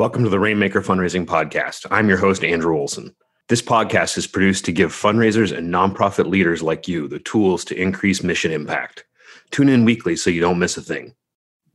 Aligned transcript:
Welcome 0.00 0.24
to 0.24 0.30
the 0.30 0.40
Rainmaker 0.40 0.80
Fundraising 0.80 1.26
Podcast. 1.26 1.86
I'm 1.90 2.08
your 2.08 2.16
host, 2.16 2.42
Andrew 2.42 2.74
Olsen. 2.74 3.14
This 3.50 3.60
podcast 3.60 4.16
is 4.16 4.26
produced 4.26 4.64
to 4.64 4.72
give 4.72 4.92
fundraisers 4.92 5.54
and 5.54 5.70
nonprofit 5.70 6.24
leaders 6.24 6.62
like 6.62 6.88
you 6.88 7.06
the 7.06 7.18
tools 7.18 7.66
to 7.66 7.78
increase 7.78 8.22
mission 8.22 8.50
impact. 8.50 9.04
Tune 9.50 9.68
in 9.68 9.84
weekly 9.84 10.16
so 10.16 10.30
you 10.30 10.40
don't 10.40 10.58
miss 10.58 10.78
a 10.78 10.80
thing. 10.80 11.14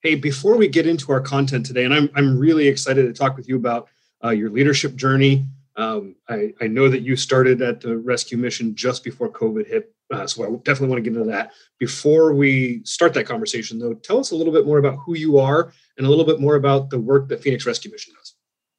Hey, 0.03 0.15
before 0.15 0.57
we 0.57 0.69
get 0.69 0.87
into 0.87 1.13
our 1.13 1.21
content 1.21 1.67
today, 1.67 1.85
and 1.85 1.93
I'm, 1.93 2.11
I'm 2.15 2.39
really 2.39 2.69
excited 2.69 3.03
to 3.03 3.13
talk 3.13 3.37
with 3.37 3.49
you 3.49 3.57
about 3.57 3.89
uh, 4.25 4.31
your 4.31 4.51
leadership 4.51 4.95
journey. 4.95 5.47
Um, 5.77 6.15
I, 6.29 6.53
I 6.61 6.67
know 6.69 6.89
that 6.89 7.01
you 7.01 7.17
started 7.17 7.63
at 7.63 7.81
the 7.81 7.97
rescue 7.97 8.39
mission 8.39 8.75
just 8.75 9.03
before 9.03 9.31
COVID 9.31 9.67
hit 9.67 9.93
uh, 10.13 10.27
so 10.27 10.45
I 10.45 10.51
definitely 10.65 10.89
want 10.89 11.05
to 11.05 11.11
get 11.11 11.17
into 11.17 11.31
that. 11.31 11.53
Before 11.79 12.35
we 12.35 12.83
start 12.85 13.15
that 13.15 13.25
conversation, 13.25 13.79
though, 13.79 13.95
tell 13.95 14.19
us 14.19 14.31
a 14.31 14.37
little 14.37 14.53
bit 14.53 14.67
more 14.67 14.79
about 14.79 14.99
who 15.05 15.17
you 15.17 15.39
are 15.39 15.73
and 15.97 16.07
a 16.07 16.11
little 16.11 16.25
bit 16.25 16.41
more 16.41 16.57
about 16.57 16.91
the 16.91 16.99
work 16.99 17.29
that 17.29 17.43
Phoenix 17.43 17.67
Rescue 17.67 17.91
Mission 17.91 18.15
does. 18.15 18.35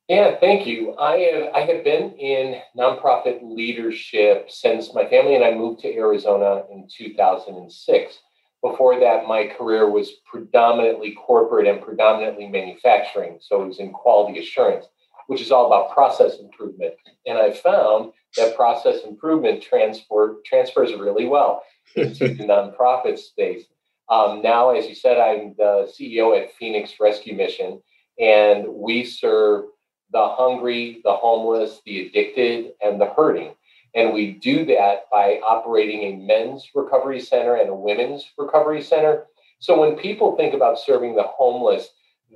Yeah, 0.10 0.36
thank 0.40 0.68
you. 0.68 0.98
I 0.98 1.18
have 1.18 1.54
I 1.54 1.60
have 1.62 1.84
been 1.86 2.12
in 2.12 2.62
nonprofit 2.78 3.40
leadership 3.42 4.52
since 4.52 4.94
my 4.94 5.08
family 5.08 5.36
and 5.36 5.46
I 5.46 5.54
moved 5.54 5.80
to 5.82 5.96
Arizona 5.96 6.64
in 6.72 6.88
2006. 6.94 8.20
Before 8.62 9.00
that, 9.00 9.28
my 9.28 9.48
career 9.48 9.90
was 9.90 10.12
predominantly 10.26 11.14
corporate 11.14 11.68
and 11.68 11.82
predominantly 11.82 12.48
manufacturing. 12.48 13.38
So 13.42 13.64
it 13.64 13.68
was 13.68 13.80
in 13.80 13.92
quality 13.92 14.40
assurance, 14.40 14.86
which 15.28 15.42
is 15.42 15.52
all 15.52 15.68
about 15.68 15.94
process 15.94 16.40
improvement. 16.40 16.94
And 17.26 17.38
I 17.38 17.52
found 17.52 18.12
that 18.38 18.56
process 18.56 19.04
improvement 19.04 19.62
transport 19.62 20.44
transfers 20.46 20.94
really 20.94 21.26
well 21.26 21.64
into 21.96 22.30
the 22.30 22.44
nonprofit 22.44 23.18
space. 23.18 23.66
Um, 24.10 24.42
now, 24.42 24.72
as 24.72 24.88
you 24.88 24.96
said, 24.96 25.18
I'm 25.18 25.56
the 25.58 25.92
CEO 25.92 26.38
at 26.40 26.54
Phoenix 26.56 26.94
Rescue 27.00 27.36
Mission, 27.36 27.82
and 28.20 28.68
we 28.68 29.06
serve 29.06 29.66
the 30.12 30.28
hungry, 30.28 31.02
the 31.04 31.14
homeless, 31.14 31.82
the 31.86 32.08
addicted, 32.08 32.74
and 32.84 33.00
the 33.00 33.08
hurting. 33.08 33.56
And 33.96 34.14
we 34.14 34.32
do 34.32 34.66
that 34.66 35.06
by 35.12 35.40
operating 35.46 36.02
a 36.02 36.26
men's 36.26 36.70
recovery 36.74 37.20
center 37.20 37.56
and 37.56 37.70
a 37.70 37.76
women's 37.76 38.26
recovery 38.38 38.82
center. 38.82 39.26
So 39.60 39.80
when 39.80 39.96
people 39.96 40.36
think 40.36 40.54
about 40.54 40.80
serving 40.80 41.16
the 41.16 41.24
homeless, 41.24 41.90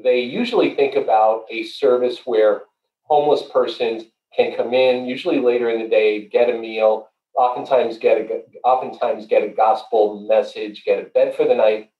they 0.04 0.22
usually 0.22 0.76
think 0.76 0.96
about 0.96 1.46
a 1.50 1.64
service 1.64 2.20
where 2.26 2.64
homeless 3.04 3.44
persons 3.52 4.04
can 4.38 4.56
come 4.56 4.74
in 4.74 5.06
usually 5.06 5.40
later 5.40 5.70
in 5.70 5.82
the 5.82 5.90
day, 5.90 6.28
get 6.28 6.50
a 6.50 6.58
meal, 6.58 7.10
oftentimes 7.36 7.98
get 7.98 8.18
a 8.18 8.44
oftentimes 8.64 9.26
get 9.26 9.44
a 9.44 9.50
gospel 9.50 10.26
message, 10.28 10.86
get 10.86 11.00
a 11.00 11.04
bed 11.04 11.36
for 11.36 11.46
the 11.46 11.56
night, 11.56 11.92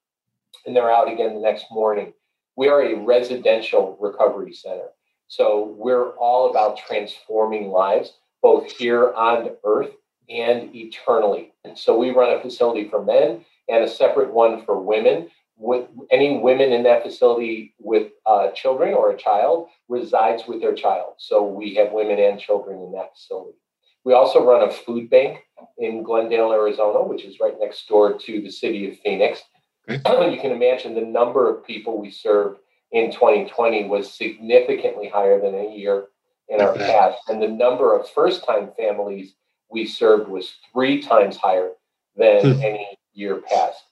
and 0.66 0.76
they're 0.76 0.92
out 0.92 1.12
again 1.12 1.34
the 1.34 1.42
next 1.42 1.66
morning. 1.72 2.14
We 2.56 2.70
are 2.70 2.84
a 2.84 2.96
residential 2.96 3.98
recovery 4.00 4.54
center. 4.54 4.90
So 5.28 5.76
we're 5.78 6.12
all 6.12 6.50
about 6.50 6.78
transforming 6.78 7.70
lives, 7.70 8.14
both 8.42 8.72
here 8.72 9.14
on 9.14 9.50
earth 9.66 9.92
and 10.30 10.74
eternally. 10.76 11.54
And 11.64 11.78
so 11.78 11.98
we 11.98 12.12
run 12.12 12.38
a 12.38 12.42
facility 12.42 12.90
for 12.90 13.04
men 13.04 13.46
and 13.68 13.84
a 13.84 13.90
separate 13.90 14.34
one 14.34 14.64
for 14.66 14.82
women 14.82 15.30
with 15.58 15.88
any 16.12 16.38
women 16.40 16.72
in 16.72 16.84
that 16.84 17.04
facility 17.04 17.74
with 17.80 18.12
uh, 18.26 18.50
children 18.52 18.94
or 18.94 19.12
a 19.12 19.18
child 19.18 19.68
resides 19.90 20.44
with 20.48 20.62
their 20.62 20.76
child. 20.76 21.14
So 21.18 21.44
we 21.44 21.74
have 21.76 21.92
women 21.92 22.20
and 22.20 22.40
children 22.40 22.80
in 22.80 22.92
that 22.94 23.16
facility. 23.16 23.58
We 24.04 24.14
also 24.14 24.46
run 24.46 24.68
a 24.68 24.72
food 24.72 25.10
bank 25.10 25.40
in 25.78 26.04
Glendale, 26.04 26.54
Arizona, 26.54 27.04
which 27.04 27.26
is 27.26 27.40
right 27.40 27.56
next 27.60 27.88
door 27.88 28.18
to 28.18 28.42
the 28.42 28.52
city 28.52 28.90
of 28.90 29.00
Phoenix. 29.00 29.42
you 29.90 30.00
can 30.00 30.52
imagine 30.52 30.94
the 30.94 31.02
number 31.02 31.50
of 31.50 31.66
people 31.66 32.00
we 32.00 32.12
served 32.12 32.60
in 32.92 33.12
2020 33.12 33.86
was 33.86 34.14
significantly 34.14 35.10
higher 35.10 35.42
than 35.42 35.56
a 35.56 35.76
year 35.76 36.08
in 36.50 36.62
our 36.62 36.74
past. 36.76 37.18
And 37.28 37.42
the 37.42 37.48
number 37.48 37.98
of 37.98 38.10
first 38.10 38.46
time 38.46 38.70
families 38.78 39.34
we 39.70 39.86
served 39.86 40.30
was 40.30 40.54
three 40.72 41.02
times 41.02 41.36
higher 41.36 41.72
than 42.16 42.54
hmm. 42.54 42.62
any 42.62 42.98
year 43.14 43.42
past. 43.42 43.84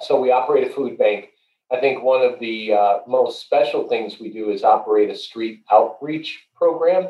So 0.00 0.20
we 0.20 0.30
operate 0.30 0.66
a 0.66 0.70
food 0.70 0.98
bank. 0.98 1.30
I 1.72 1.80
think 1.80 2.02
one 2.02 2.22
of 2.22 2.38
the 2.38 2.72
uh, 2.72 2.98
most 3.06 3.40
special 3.40 3.88
things 3.88 4.20
we 4.20 4.30
do 4.30 4.50
is 4.50 4.62
operate 4.62 5.10
a 5.10 5.16
street 5.16 5.64
outreach 5.70 6.46
program 6.54 7.08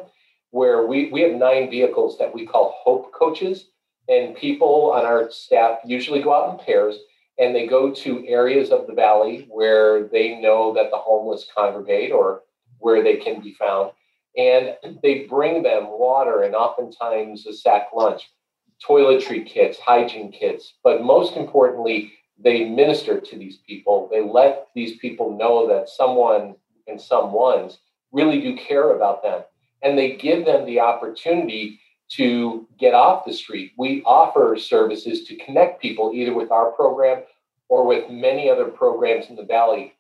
where 0.51 0.87
we, 0.87 1.11
we 1.11 1.21
have 1.23 1.33
nine 1.33 1.69
vehicles 1.71 2.17
that 2.19 2.33
we 2.33 2.47
call 2.47 2.75
Hope 2.83 3.13
Coaches. 3.13 3.67
And 4.09 4.37
people 4.37 4.93
on 4.95 5.05
our 5.05 5.31
staff 5.31 5.81
usually 5.85 6.23
go 6.23 6.33
out 6.33 6.59
in 6.59 6.65
pairs 6.65 6.97
and 7.39 7.55
they 7.55 7.67
go 7.67 7.93
to 7.93 8.27
areas 8.27 8.71
of 8.71 8.87
the 8.87 8.95
valley 8.95 9.47
where 9.51 10.09
they 10.09 10.41
know 10.41 10.73
that 10.75 10.91
the 10.91 10.97
homeless 10.97 11.47
congregate 11.55 12.13
or 12.13 12.43
where 12.79 13.03
they 13.03 13.17
can 13.17 13.43
be 13.43 13.53
found. 13.55 13.91
And 14.37 14.77
they 15.03 15.27
bring 15.29 15.63
them 15.63 15.87
water 15.89 16.43
and 16.43 16.55
oftentimes 16.55 17.47
a 17.47 17.53
sack 17.53 17.89
lunch, 17.95 18.31
toiletry 18.87 19.47
kits, 19.47 19.79
hygiene 19.79 20.31
kits, 20.31 20.75
but 20.85 21.03
most 21.03 21.37
importantly, 21.37 22.13
they 22.39 22.69
minister 22.69 23.21
to 23.21 23.37
these 23.37 23.59
people. 23.67 24.09
They 24.11 24.23
let 24.23 24.69
these 24.75 24.99
people 24.99 25.37
know 25.37 25.67
that 25.69 25.89
someone 25.89 26.57
and 26.87 27.01
someone's 27.01 27.79
really 28.13 28.41
do 28.41 28.57
care 28.57 28.95
about 28.95 29.23
them. 29.23 29.43
And 29.83 29.97
they 29.97 30.17
give 30.17 30.45
them 30.45 30.67
the 30.67 30.81
opportunity 30.81 31.81
to 32.09 32.67
get 32.79 32.95
off 32.95 33.25
the 33.25 33.33
street. 33.33 33.73
We 33.77 34.03
offer 34.05 34.57
services 34.57 35.25
to 35.25 35.37
connect 35.37 35.83
people 35.83 36.13
either 36.15 36.35
with 36.35 36.51
our 36.51 36.73
program 36.73 37.23
or 37.69 37.87
with 37.87 38.11
many 38.11 38.49
other 38.49 38.67
programs 38.67 39.27
in 39.29 39.37
the 39.37 39.45
Valley 39.45 39.95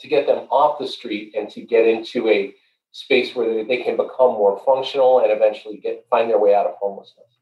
to 0.00 0.08
get 0.08 0.26
them 0.26 0.46
off 0.50 0.78
the 0.78 0.88
street 0.88 1.34
and 1.36 1.48
to 1.50 1.60
get 1.60 1.86
into 1.86 2.28
a 2.28 2.54
space 2.92 3.34
where 3.34 3.64
they 3.64 3.82
can 3.82 3.96
become 3.96 4.32
more 4.32 4.60
functional 4.66 5.20
and 5.20 5.30
eventually 5.30 5.76
get 5.76 6.04
find 6.10 6.28
their 6.28 6.38
way 6.38 6.54
out 6.54 6.66
of 6.66 6.74
homelessness. 6.80 7.38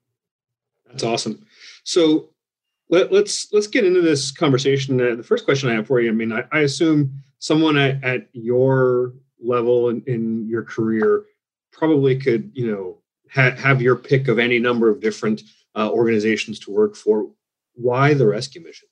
That's 0.87 1.05
awesome. 1.05 1.47
So 1.85 2.31
let, 2.91 3.07
us 3.07 3.13
let's, 3.13 3.53
let's 3.53 3.67
get 3.67 3.85
into 3.85 4.01
this 4.01 4.31
conversation. 4.31 5.01
Uh, 5.01 5.15
the 5.15 5.23
first 5.23 5.45
question 5.45 5.69
I 5.69 5.75
have 5.75 5.87
for 5.87 6.01
you, 6.01 6.09
I 6.09 6.13
mean, 6.13 6.33
I, 6.33 6.45
I 6.53 6.61
assume 6.61 7.23
someone 7.39 7.77
at, 7.77 8.03
at 8.03 8.29
your 8.33 9.15
level 9.41 9.91
in, 9.91 10.03
in, 10.07 10.49
your 10.49 10.63
career 10.63 11.25
probably 11.73 12.19
could, 12.19 12.51
you 12.55 12.71
know, 12.71 12.99
ha- 13.33 13.55
have 13.57 13.81
your 13.81 13.95
pick 13.95 14.29
of 14.29 14.39
any 14.39 14.59
number 14.59 14.91
of 14.91 15.01
different 15.01 15.43
uh, 15.77 15.91
organizations 15.91 16.59
to 16.61 16.73
work 16.73 16.97
for. 16.97 17.31
Why 17.75 18.15
the 18.15 18.27
rescue 18.27 18.63
mission? 18.63 18.89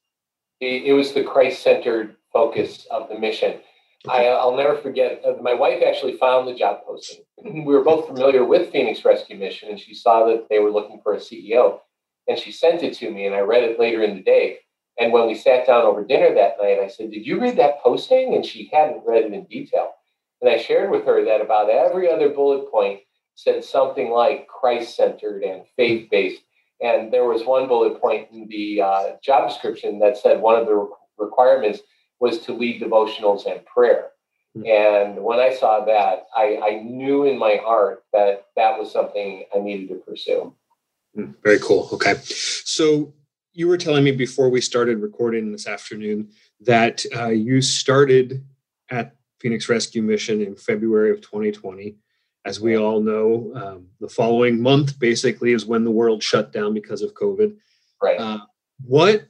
It, 0.60 0.92
was 0.92 1.12
the 1.12 1.24
Christ-centered 1.24 2.16
focus 2.32 2.86
of 2.90 3.08
the 3.08 3.18
mission. 3.18 3.60
Okay. 4.06 4.28
I, 4.28 4.44
will 4.44 4.56
never 4.56 4.76
forget. 4.76 5.20
Uh, 5.26 5.42
my 5.42 5.52
wife 5.52 5.82
actually 5.86 6.16
found 6.16 6.46
the 6.46 6.54
job 6.54 6.80
posting. 6.86 7.24
we 7.44 7.62
were 7.62 7.82
both 7.82 8.06
familiar 8.06 8.44
with 8.44 8.70
Phoenix 8.70 9.04
Rescue 9.04 9.36
Mission, 9.36 9.70
and 9.70 9.80
she 9.80 9.94
saw 9.94 10.26
that 10.26 10.46
they 10.48 10.60
were 10.60 10.70
looking 10.70 11.00
for 11.02 11.14
a 11.14 11.18
CEO 11.18 11.80
and 12.28 12.38
she 12.38 12.52
sent 12.52 12.82
it 12.82 12.94
to 12.94 13.10
me 13.10 13.26
and 13.26 13.34
I 13.34 13.40
read 13.40 13.64
it 13.64 13.78
later 13.78 14.02
in 14.02 14.16
the 14.16 14.22
day. 14.22 14.58
And 14.98 15.12
when 15.12 15.26
we 15.26 15.34
sat 15.34 15.66
down 15.66 15.84
over 15.84 16.04
dinner 16.04 16.34
that 16.34 16.56
night, 16.60 16.78
I 16.82 16.88
said, 16.88 17.10
Did 17.10 17.26
you 17.26 17.40
read 17.40 17.56
that 17.58 17.80
posting? 17.82 18.34
And 18.34 18.44
she 18.44 18.70
hadn't 18.72 19.04
read 19.06 19.24
it 19.24 19.32
in 19.32 19.44
detail. 19.44 19.92
And 20.40 20.50
I 20.50 20.58
shared 20.58 20.90
with 20.90 21.04
her 21.04 21.24
that 21.24 21.40
about 21.40 21.70
every 21.70 22.10
other 22.10 22.28
bullet 22.30 22.70
point 22.70 23.00
said 23.34 23.62
something 23.64 24.10
like 24.10 24.48
Christ 24.48 24.96
centered 24.96 25.42
and 25.42 25.64
faith 25.76 26.08
based. 26.10 26.42
And 26.80 27.12
there 27.12 27.24
was 27.24 27.44
one 27.44 27.68
bullet 27.68 28.00
point 28.00 28.28
in 28.32 28.48
the 28.48 28.82
uh, 28.82 29.04
job 29.22 29.48
description 29.48 29.98
that 30.00 30.18
said 30.18 30.40
one 30.40 30.58
of 30.60 30.66
the 30.66 30.88
requirements 31.18 31.80
was 32.20 32.40
to 32.40 32.52
lead 32.52 32.82
devotionals 32.82 33.46
and 33.50 33.64
prayer. 33.66 34.10
Hmm. 34.54 34.66
And 34.66 35.22
when 35.22 35.38
I 35.38 35.54
saw 35.54 35.84
that, 35.84 36.26
I, 36.34 36.58
I, 36.62 36.82
knew 36.82 37.24
in 37.24 37.38
my 37.38 37.60
heart 37.62 38.04
that 38.12 38.46
that 38.56 38.78
was 38.78 38.90
something 38.90 39.44
I 39.54 39.58
needed 39.58 39.88
to 39.88 39.96
pursue. 39.96 40.54
Very 41.42 41.58
cool. 41.60 41.88
Okay. 41.92 42.14
So 42.24 43.14
you 43.52 43.68
were 43.68 43.78
telling 43.78 44.04
me 44.04 44.12
before 44.12 44.50
we 44.50 44.60
started 44.60 44.98
recording 44.98 45.50
this 45.50 45.66
afternoon 45.66 46.30
that 46.60 47.04
uh, 47.16 47.28
you 47.28 47.62
started 47.62 48.44
at 48.90 49.16
Phoenix 49.40 49.68
Rescue 49.68 50.02
Mission 50.02 50.42
in 50.42 50.54
February 50.56 51.10
of 51.10 51.20
2020. 51.20 51.96
As 52.44 52.60
we 52.60 52.76
all 52.76 53.00
know, 53.00 53.52
um, 53.54 53.86
the 53.98 54.08
following 54.08 54.60
month 54.60 54.98
basically 54.98 55.52
is 55.52 55.66
when 55.66 55.84
the 55.84 55.90
world 55.90 56.22
shut 56.22 56.52
down 56.52 56.74
because 56.74 57.02
of 57.02 57.14
COVID. 57.14 57.56
Right. 58.00 58.20
Uh, 58.20 58.40
what 58.84 59.26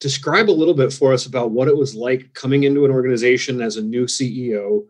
describe 0.00 0.50
a 0.50 0.52
little 0.52 0.74
bit 0.74 0.92
for 0.92 1.12
us 1.12 1.26
about 1.26 1.50
what 1.50 1.68
it 1.68 1.76
was 1.76 1.94
like 1.94 2.32
coming 2.34 2.64
into 2.64 2.84
an 2.84 2.90
organization 2.90 3.60
as 3.60 3.76
a 3.76 3.82
new 3.82 4.06
CEO, 4.06 4.84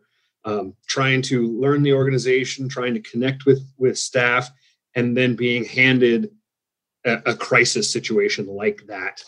um, 0.44 0.74
trying 0.86 1.22
to 1.22 1.48
learn 1.58 1.82
the 1.82 1.92
organization, 1.92 2.68
trying 2.68 2.94
to 2.94 3.00
connect 3.00 3.46
with 3.46 3.62
with 3.78 3.98
staff, 3.98 4.50
and 4.98 5.16
then 5.16 5.36
being 5.36 5.64
handed 5.64 6.28
a, 7.06 7.18
a 7.26 7.36
crisis 7.36 7.90
situation 7.90 8.48
like 8.48 8.82
that 8.88 9.22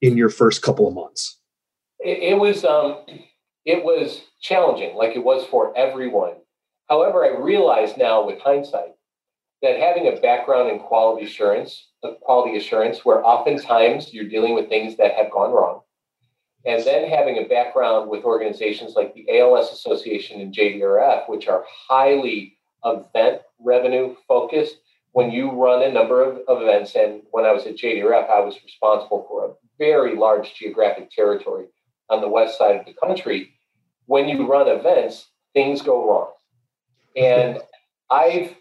in 0.00 0.16
your 0.16 0.28
first 0.28 0.62
couple 0.62 0.86
of 0.86 0.94
months. 0.94 1.40
It, 1.98 2.34
it 2.34 2.38
was 2.38 2.64
um, 2.64 3.04
it 3.64 3.82
was 3.82 4.20
challenging, 4.40 4.94
like 4.94 5.16
it 5.16 5.24
was 5.24 5.44
for 5.46 5.76
everyone. 5.76 6.34
However, 6.88 7.24
I 7.24 7.36
realize 7.36 7.96
now 7.96 8.24
with 8.24 8.38
hindsight 8.38 8.92
that 9.62 9.80
having 9.80 10.06
a 10.06 10.20
background 10.20 10.70
in 10.70 10.78
quality 10.78 11.26
assurance, 11.26 11.88
quality 12.20 12.56
assurance, 12.56 13.04
where 13.04 13.26
oftentimes 13.26 14.14
you're 14.14 14.28
dealing 14.28 14.54
with 14.54 14.68
things 14.68 14.96
that 14.98 15.14
have 15.14 15.32
gone 15.32 15.50
wrong, 15.50 15.80
and 16.64 16.84
then 16.84 17.10
having 17.10 17.38
a 17.38 17.48
background 17.48 18.08
with 18.08 18.22
organizations 18.22 18.94
like 18.94 19.12
the 19.14 19.40
ALS 19.40 19.72
Association 19.72 20.40
and 20.40 20.54
JDRF, 20.54 21.28
which 21.28 21.48
are 21.48 21.64
highly 21.88 22.56
event 22.84 23.42
revenue 23.58 24.14
focused. 24.28 24.76
When 25.16 25.30
you 25.30 25.50
run 25.50 25.82
a 25.82 25.90
number 25.90 26.22
of, 26.22 26.40
of 26.46 26.60
events, 26.60 26.94
and 26.94 27.22
when 27.30 27.46
I 27.46 27.52
was 27.52 27.64
at 27.64 27.78
JDRF, 27.78 28.28
I 28.28 28.40
was 28.40 28.62
responsible 28.62 29.24
for 29.26 29.46
a 29.46 29.52
very 29.78 30.14
large 30.14 30.52
geographic 30.52 31.10
territory 31.10 31.68
on 32.10 32.20
the 32.20 32.28
west 32.28 32.58
side 32.58 32.76
of 32.76 32.84
the 32.84 32.92
country. 32.92 33.54
When 34.04 34.28
you 34.28 34.46
run 34.46 34.68
events, 34.68 35.28
things 35.54 35.80
go 35.80 36.06
wrong. 36.06 36.32
And 37.16 37.62
I've 38.10 38.56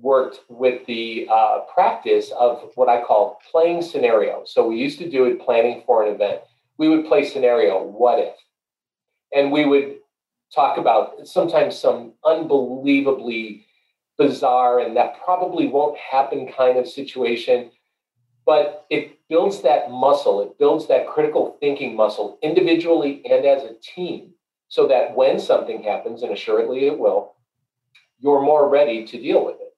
worked 0.00 0.40
with 0.48 0.86
the 0.86 1.28
uh, 1.30 1.58
practice 1.74 2.30
of 2.30 2.70
what 2.76 2.88
I 2.88 3.02
call 3.02 3.38
playing 3.50 3.82
scenario. 3.82 4.44
So 4.46 4.66
we 4.66 4.76
used 4.76 4.98
to 5.00 5.10
do 5.10 5.26
it 5.26 5.44
planning 5.44 5.82
for 5.84 6.02
an 6.02 6.14
event. 6.14 6.40
We 6.78 6.88
would 6.88 7.04
play 7.04 7.26
scenario, 7.26 7.82
what 7.82 8.18
if? 8.18 8.34
And 9.34 9.52
we 9.52 9.66
would 9.66 9.96
talk 10.54 10.78
about 10.78 11.28
sometimes 11.28 11.78
some 11.78 12.14
unbelievably 12.24 13.65
bizarre 14.18 14.80
and 14.80 14.96
that 14.96 15.22
probably 15.24 15.66
won't 15.66 15.98
happen 15.98 16.52
kind 16.56 16.78
of 16.78 16.88
situation. 16.88 17.70
But 18.44 18.86
it 18.90 19.18
builds 19.28 19.62
that 19.62 19.90
muscle, 19.90 20.40
it 20.42 20.58
builds 20.58 20.86
that 20.88 21.08
critical 21.08 21.56
thinking 21.60 21.96
muscle 21.96 22.38
individually 22.42 23.22
and 23.28 23.44
as 23.44 23.64
a 23.64 23.74
team 23.82 24.32
so 24.68 24.86
that 24.88 25.16
when 25.16 25.38
something 25.38 25.82
happens, 25.82 26.22
and 26.22 26.32
assuredly 26.32 26.86
it 26.86 26.98
will, 26.98 27.34
you're 28.18 28.42
more 28.42 28.68
ready 28.68 29.06
to 29.06 29.20
deal 29.20 29.44
with 29.44 29.56
it. 29.60 29.74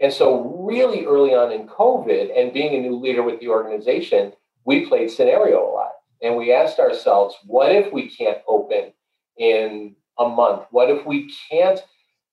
And 0.00 0.12
so, 0.12 0.64
really 0.64 1.06
early 1.06 1.34
on 1.34 1.50
in 1.50 1.66
COVID 1.66 2.38
and 2.38 2.52
being 2.52 2.74
a 2.74 2.80
new 2.80 2.96
leader 2.96 3.22
with 3.22 3.40
the 3.40 3.48
organization, 3.48 4.32
we 4.64 4.86
played 4.86 5.10
scenario 5.10 5.64
a 5.64 5.72
lot. 5.72 5.92
And 6.22 6.36
we 6.36 6.52
asked 6.52 6.78
ourselves, 6.78 7.34
what 7.46 7.72
if 7.72 7.92
we 7.92 8.08
can't 8.08 8.38
open 8.46 8.92
in 9.38 9.96
a 10.18 10.28
month? 10.28 10.64
What 10.70 10.90
if 10.90 11.06
we 11.06 11.32
can't 11.50 11.80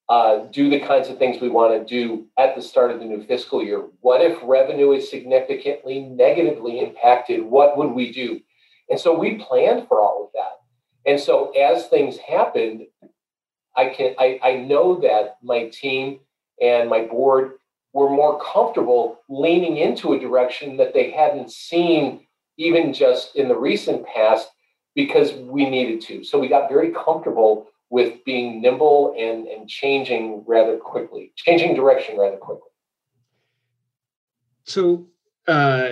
uh, 0.07 0.46
do 0.52 0.69
the 0.69 0.80
kinds 0.80 1.10
of 1.10 1.18
things 1.18 1.42
we 1.42 1.50
want 1.50 1.74
to 1.74 1.86
do 1.86 2.28
at 2.38 2.56
the 2.56 2.62
start 2.62 2.92
of 2.92 3.00
the 3.00 3.06
new 3.06 3.24
fiscal 3.24 3.63
year? 3.63 3.84
What 4.02 4.22
if 4.22 4.38
revenue 4.44 4.92
is 4.92 5.10
significantly 5.10 6.02
negatively 6.02 6.80
impacted? 6.80 7.44
What 7.44 7.78
would 7.78 7.92
we 7.92 8.12
do? 8.12 8.40
And 8.90 9.00
so 9.00 9.18
we 9.18 9.36
planned 9.36 9.88
for 9.88 10.00
all 10.00 10.25
of 10.25 10.30
that. 10.34 11.10
And 11.10 11.19
so 11.19 11.52
as 11.52 11.88
things 11.88 12.18
happened, 12.18 12.84
I 13.75 13.90
can 13.90 14.16
I, 14.18 14.40
I 14.44 14.56
know 14.57 15.00
that 15.02 15.38
my 15.44 15.69
team 15.69 16.19
and 16.62 16.90
my 16.90 17.01
board 17.01 17.54
were 17.94 18.10
more 18.10 18.40
comfortable 18.42 19.19
leaning 19.30 19.78
into 19.78 20.13
a 20.13 20.19
direction 20.19 20.78
that 20.78 20.94
they 20.94 21.12
hadn't 21.12 21.51
seen 21.51 22.25
even 22.58 22.94
just 22.94 23.36
in 23.36 23.48
the 23.48 23.58
recent 23.58 24.06
past 24.06 24.50
because 24.96 25.34
we 25.34 25.69
needed 25.69 26.01
to. 26.01 26.24
So 26.24 26.40
we 26.40 26.48
got 26.48 26.69
very 26.69 26.92
comfortable 26.92 27.68
with 27.90 28.24
being 28.26 28.62
nimble 28.62 29.16
and, 29.18 29.48
and 29.48 29.70
changing 29.70 30.44
rather 30.48 30.78
quickly, 30.78 31.32
changing 31.36 31.76
direction 31.76 32.18
rather 32.18 32.38
quickly. 32.38 32.70
So 34.64 35.08
uh, 35.48 35.92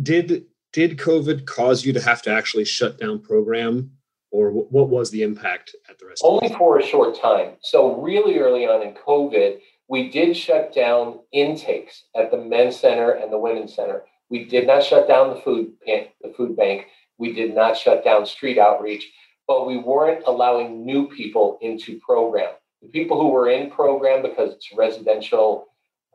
did 0.00 0.46
did 0.72 0.98
COVID 0.98 1.46
cause 1.46 1.84
you 1.84 1.92
to 1.92 2.00
have 2.00 2.22
to 2.22 2.32
actually 2.32 2.64
shut 2.64 2.98
down 2.98 3.20
program 3.20 3.92
or 4.30 4.50
what 4.50 4.88
was 4.88 5.12
the 5.12 5.22
impact 5.22 5.76
at 5.88 5.98
the 5.98 6.06
rest? 6.06 6.22
Only 6.24 6.48
for 6.48 6.78
a 6.78 6.82
short 6.84 7.16
time. 7.20 7.52
So 7.62 8.00
really 8.00 8.38
early 8.38 8.66
on 8.66 8.82
in 8.82 8.94
COVID, 8.94 9.60
we 9.88 10.10
did 10.10 10.36
shut 10.36 10.74
down 10.74 11.20
intakes 11.32 12.04
at 12.16 12.32
the 12.32 12.38
men's 12.38 12.76
center 12.76 13.12
and 13.12 13.32
the 13.32 13.38
women's 13.38 13.74
center. 13.74 14.02
We 14.30 14.44
did 14.46 14.66
not 14.66 14.82
shut 14.82 15.06
down 15.06 15.30
the 15.30 15.40
food 15.40 15.72
the 15.86 16.32
food 16.36 16.56
bank. 16.56 16.86
We 17.18 17.32
did 17.32 17.54
not 17.54 17.76
shut 17.76 18.02
down 18.02 18.26
street 18.26 18.58
outreach, 18.58 19.08
but 19.46 19.66
we 19.66 19.76
weren't 19.76 20.24
allowing 20.26 20.84
new 20.84 21.08
people 21.08 21.58
into 21.60 21.98
program. 22.00 22.52
The 22.82 22.88
people 22.88 23.20
who 23.20 23.28
were 23.28 23.48
in 23.48 23.70
program 23.70 24.22
because 24.22 24.52
it's 24.52 24.72
a 24.72 24.76
residential 24.76 25.66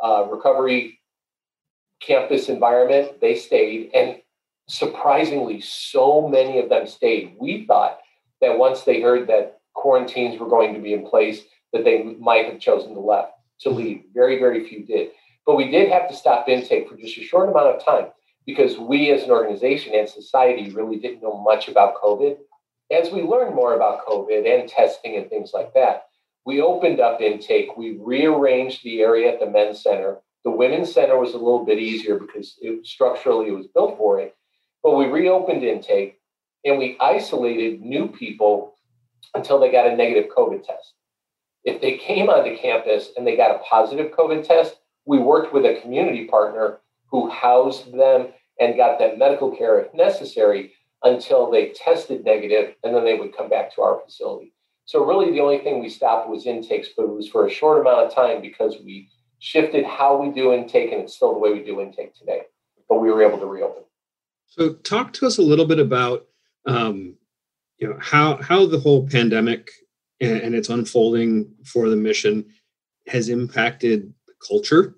uh, 0.04 0.28
recovery 0.30 1.00
campus 2.00 2.50
environment, 2.50 3.20
they 3.20 3.36
stayed, 3.36 3.92
and 3.94 4.18
surprisingly, 4.68 5.60
so 5.62 6.28
many 6.28 6.60
of 6.60 6.70
them 6.70 6.88
stayed. 6.88 7.36
We 7.40 7.66
thought 7.66 8.00
that 8.42 8.58
once 8.58 8.84
they 8.84 9.02
heard 9.02 9.28
that 9.28 9.60
quarantines 9.74 10.40
were 10.40 10.48
going 10.48 10.74
to 10.74 10.80
be 10.80 10.94
in 10.94 11.06
place, 11.06 11.42
that 11.74 11.84
they 11.84 12.04
might 12.20 12.46
have 12.46 12.60
chosen 12.60 12.94
to 12.94 13.00
left 13.00 13.34
to 13.62 13.70
leave. 13.70 14.04
Very, 14.14 14.40
very 14.40 14.68
few 14.68 14.86
did. 14.86 15.10
But 15.46 15.56
we 15.56 15.70
did 15.70 15.92
have 15.92 16.08
to 16.10 16.16
stop 16.16 16.48
intake 16.48 16.88
for 16.88 16.96
just 16.96 17.18
a 17.18 17.24
short 17.24 17.50
amount 17.50 17.76
of 17.76 17.84
time 17.84 18.08
because 18.46 18.78
we 18.78 19.12
as 19.12 19.24
an 19.24 19.32
organization 19.32 19.94
and 19.94 20.08
society 20.08 20.70
really 20.72 20.98
didn't 20.98 21.22
know 21.22 21.38
much 21.38 21.68
about 21.68 21.96
COVID. 21.96 22.38
As 22.92 23.12
we 23.12 23.22
learned 23.22 23.56
more 23.56 23.76
about 23.76 24.06
COVID 24.06 24.48
and 24.48 24.68
testing 24.68 25.16
and 25.16 25.30
things 25.30 25.52
like 25.54 25.74
that, 25.76 26.08
we 26.46 26.62
opened 26.62 27.00
up 27.00 27.22
intake. 27.22 27.78
We 27.78 28.00
rearranged 28.00 28.84
the 28.84 29.02
area 29.02 29.32
at 29.32 29.40
the 29.40 29.50
men's 29.50 29.84
center. 29.84 30.18
The 30.44 30.52
women's 30.52 30.92
center 30.92 31.18
was 31.20 31.34
a 31.34 31.38
little 31.38 31.66
bit 31.66 31.80
easier 31.80 32.18
because 32.18 32.56
it, 32.62 32.86
structurally 32.88 33.50
it 33.50 33.56
was 33.56 33.68
built 33.68 33.98
for 33.98 34.20
it. 34.20 34.36
But 34.82 34.96
we 34.96 35.06
reopened 35.06 35.64
intake 35.64 36.20
and 36.66 36.80
we 36.80 36.98
isolated 37.00 37.82
new 37.82 38.08
people 38.08 38.76
until 39.36 39.60
they 39.60 39.72
got 39.72 39.88
a 39.88 39.96
negative 39.96 40.32
COVID 40.36 40.66
test. 40.66 40.94
If 41.64 41.82
they 41.82 41.98
came 41.98 42.30
onto 42.30 42.58
campus 42.58 43.10
and 43.16 43.28
they 43.28 43.36
got 43.36 43.56
a 43.56 43.60
positive 43.60 44.12
COVID 44.12 44.48
test, 44.48 44.78
we 45.06 45.20
worked 45.20 45.54
with 45.54 45.66
a 45.66 45.80
community 45.82 46.26
partner 46.26 46.80
who 47.12 47.30
housed 47.30 47.92
them 47.94 48.30
and 48.60 48.78
got 48.78 48.98
them 48.98 49.20
medical 49.20 49.56
care 49.56 49.80
if 49.80 49.94
necessary 49.94 50.74
until 51.04 51.50
they 51.50 51.70
tested 51.70 52.26
negative, 52.26 52.76
and 52.84 52.94
then 52.94 53.06
they 53.06 53.16
would 53.16 53.36
come 53.36 53.50
back 53.50 53.74
to 53.76 53.82
our 53.82 54.02
facility. 54.06 54.54
So, 54.86 55.06
really, 55.06 55.32
the 55.32 55.40
only 55.40 55.60
thing 55.60 55.80
we 55.80 55.90
stopped 55.90 56.30
was 56.30 56.46
intakes, 56.46 56.90
but 56.96 57.04
it 57.04 57.10
was 57.10 57.30
for 57.30 57.46
a 57.46 57.50
short 57.50 57.80
amount 57.80 58.08
of 58.08 58.14
time 58.14 58.42
because 58.42 58.78
we 58.84 59.10
shifted 59.40 59.86
how 59.86 60.18
we 60.18 60.32
do 60.32 60.54
intake, 60.54 60.92
and 60.92 61.02
it's 61.02 61.16
still 61.16 61.34
the 61.34 61.40
way 61.40 61.54
we 61.54 61.64
do 61.64 61.80
intake 61.80 62.16
today. 62.16 62.42
But 62.88 63.00
we 63.00 63.12
were 63.12 63.24
able 63.24 63.40
to 63.40 63.46
reopen. 63.46 63.84
So, 64.48 64.74
talk 64.74 65.14
to 65.14 65.28
us 65.28 65.38
a 65.38 65.44
little 65.44 65.66
bit 65.66 65.80
about 65.80 66.26
um, 66.66 67.16
you 67.78 67.88
know 67.88 67.98
how 68.00 68.38
how 68.42 68.66
the 68.66 68.80
whole 68.80 69.08
pandemic 69.08 69.70
and, 70.20 70.42
and 70.42 70.56
its 70.56 70.70
unfolding 70.70 71.52
for 71.66 71.90
the 71.90 71.96
mission 71.96 72.46
has 73.08 73.30
impacted 73.30 74.14
the 74.28 74.34
culture 74.46 74.96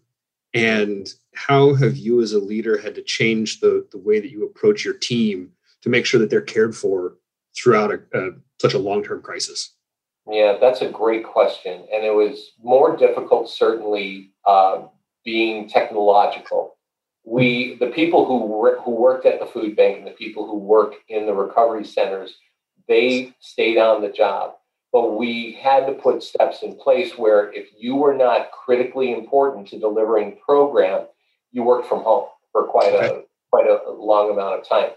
and 0.53 1.07
how 1.33 1.73
have 1.75 1.95
you 1.95 2.21
as 2.21 2.33
a 2.33 2.39
leader 2.39 2.77
had 2.77 2.95
to 2.95 3.03
change 3.03 3.59
the 3.59 3.87
the 3.91 3.97
way 3.97 4.19
that 4.19 4.31
you 4.31 4.45
approach 4.45 4.83
your 4.83 4.95
team 4.95 5.51
to 5.81 5.89
make 5.89 6.05
sure 6.05 6.19
that 6.19 6.29
they're 6.29 6.41
cared 6.41 6.75
for 6.75 7.15
throughout 7.55 7.91
a, 7.91 7.99
a, 8.13 8.31
such 8.59 8.73
a 8.73 8.79
long-term 8.79 9.21
crisis 9.21 9.75
yeah 10.29 10.57
that's 10.59 10.81
a 10.81 10.89
great 10.89 11.25
question 11.25 11.85
and 11.93 12.03
it 12.05 12.13
was 12.13 12.51
more 12.63 12.95
difficult 12.95 13.49
certainly 13.49 14.31
uh, 14.47 14.83
being 15.25 15.67
technological 15.67 16.77
we 17.25 17.75
the 17.79 17.87
people 17.87 18.25
who 18.25 18.37
wor- 18.45 18.79
who 18.81 18.91
worked 18.91 19.25
at 19.25 19.39
the 19.39 19.45
food 19.45 19.75
bank 19.75 19.97
and 19.97 20.07
the 20.07 20.11
people 20.11 20.45
who 20.45 20.57
work 20.57 20.95
in 21.09 21.25
the 21.25 21.33
recovery 21.33 21.85
centers 21.85 22.35
they 22.87 23.33
stayed 23.39 23.77
on 23.77 24.01
the 24.01 24.09
job 24.09 24.53
but 24.93 25.17
we 25.17 25.53
had 25.53 25.85
to 25.85 25.93
put 25.93 26.21
steps 26.21 26.63
in 26.63 26.75
place 26.75 27.17
where 27.17 27.51
if 27.53 27.69
you 27.77 27.95
were 27.95 28.13
not 28.13 28.51
critically 28.51 29.13
important 29.13 29.67
to 29.67 29.79
delivering 29.79 30.37
program 30.43 31.05
you 31.51 31.63
worked 31.63 31.87
from 31.87 32.01
home 32.01 32.27
for 32.51 32.63
quite 32.63 32.93
okay. 32.93 33.07
a 33.07 33.21
quite 33.51 33.67
a 33.67 33.91
long 33.91 34.31
amount 34.31 34.59
of 34.59 34.67
time. 34.67 34.91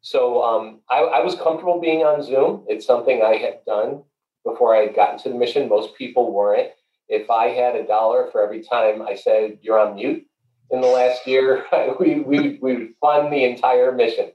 So 0.00 0.42
um, 0.42 0.80
I, 0.90 0.98
I, 0.98 1.24
was 1.24 1.34
comfortable 1.34 1.80
being 1.80 2.04
on 2.04 2.22
Zoom. 2.22 2.64
It's 2.68 2.86
something 2.86 3.22
I 3.22 3.36
had 3.36 3.64
done 3.66 4.02
before 4.44 4.74
I 4.74 4.86
had 4.86 4.94
gotten 4.94 5.18
to 5.20 5.28
the 5.28 5.34
mission. 5.34 5.68
Most 5.68 5.96
people 5.96 6.32
weren't. 6.32 6.70
If 7.08 7.30
I 7.30 7.48
had 7.48 7.74
a 7.74 7.86
dollar 7.86 8.28
for 8.30 8.42
every 8.42 8.62
time 8.62 9.02
I 9.02 9.14
said 9.14 9.58
you're 9.62 9.78
on 9.78 9.96
mute 9.96 10.24
in 10.70 10.80
the 10.80 10.86
last 10.86 11.26
year, 11.26 11.64
we, 12.00 12.20
we, 12.20 12.58
would 12.60 12.94
fund 13.00 13.32
the 13.32 13.44
entire 13.44 13.92
mission. 13.92 14.30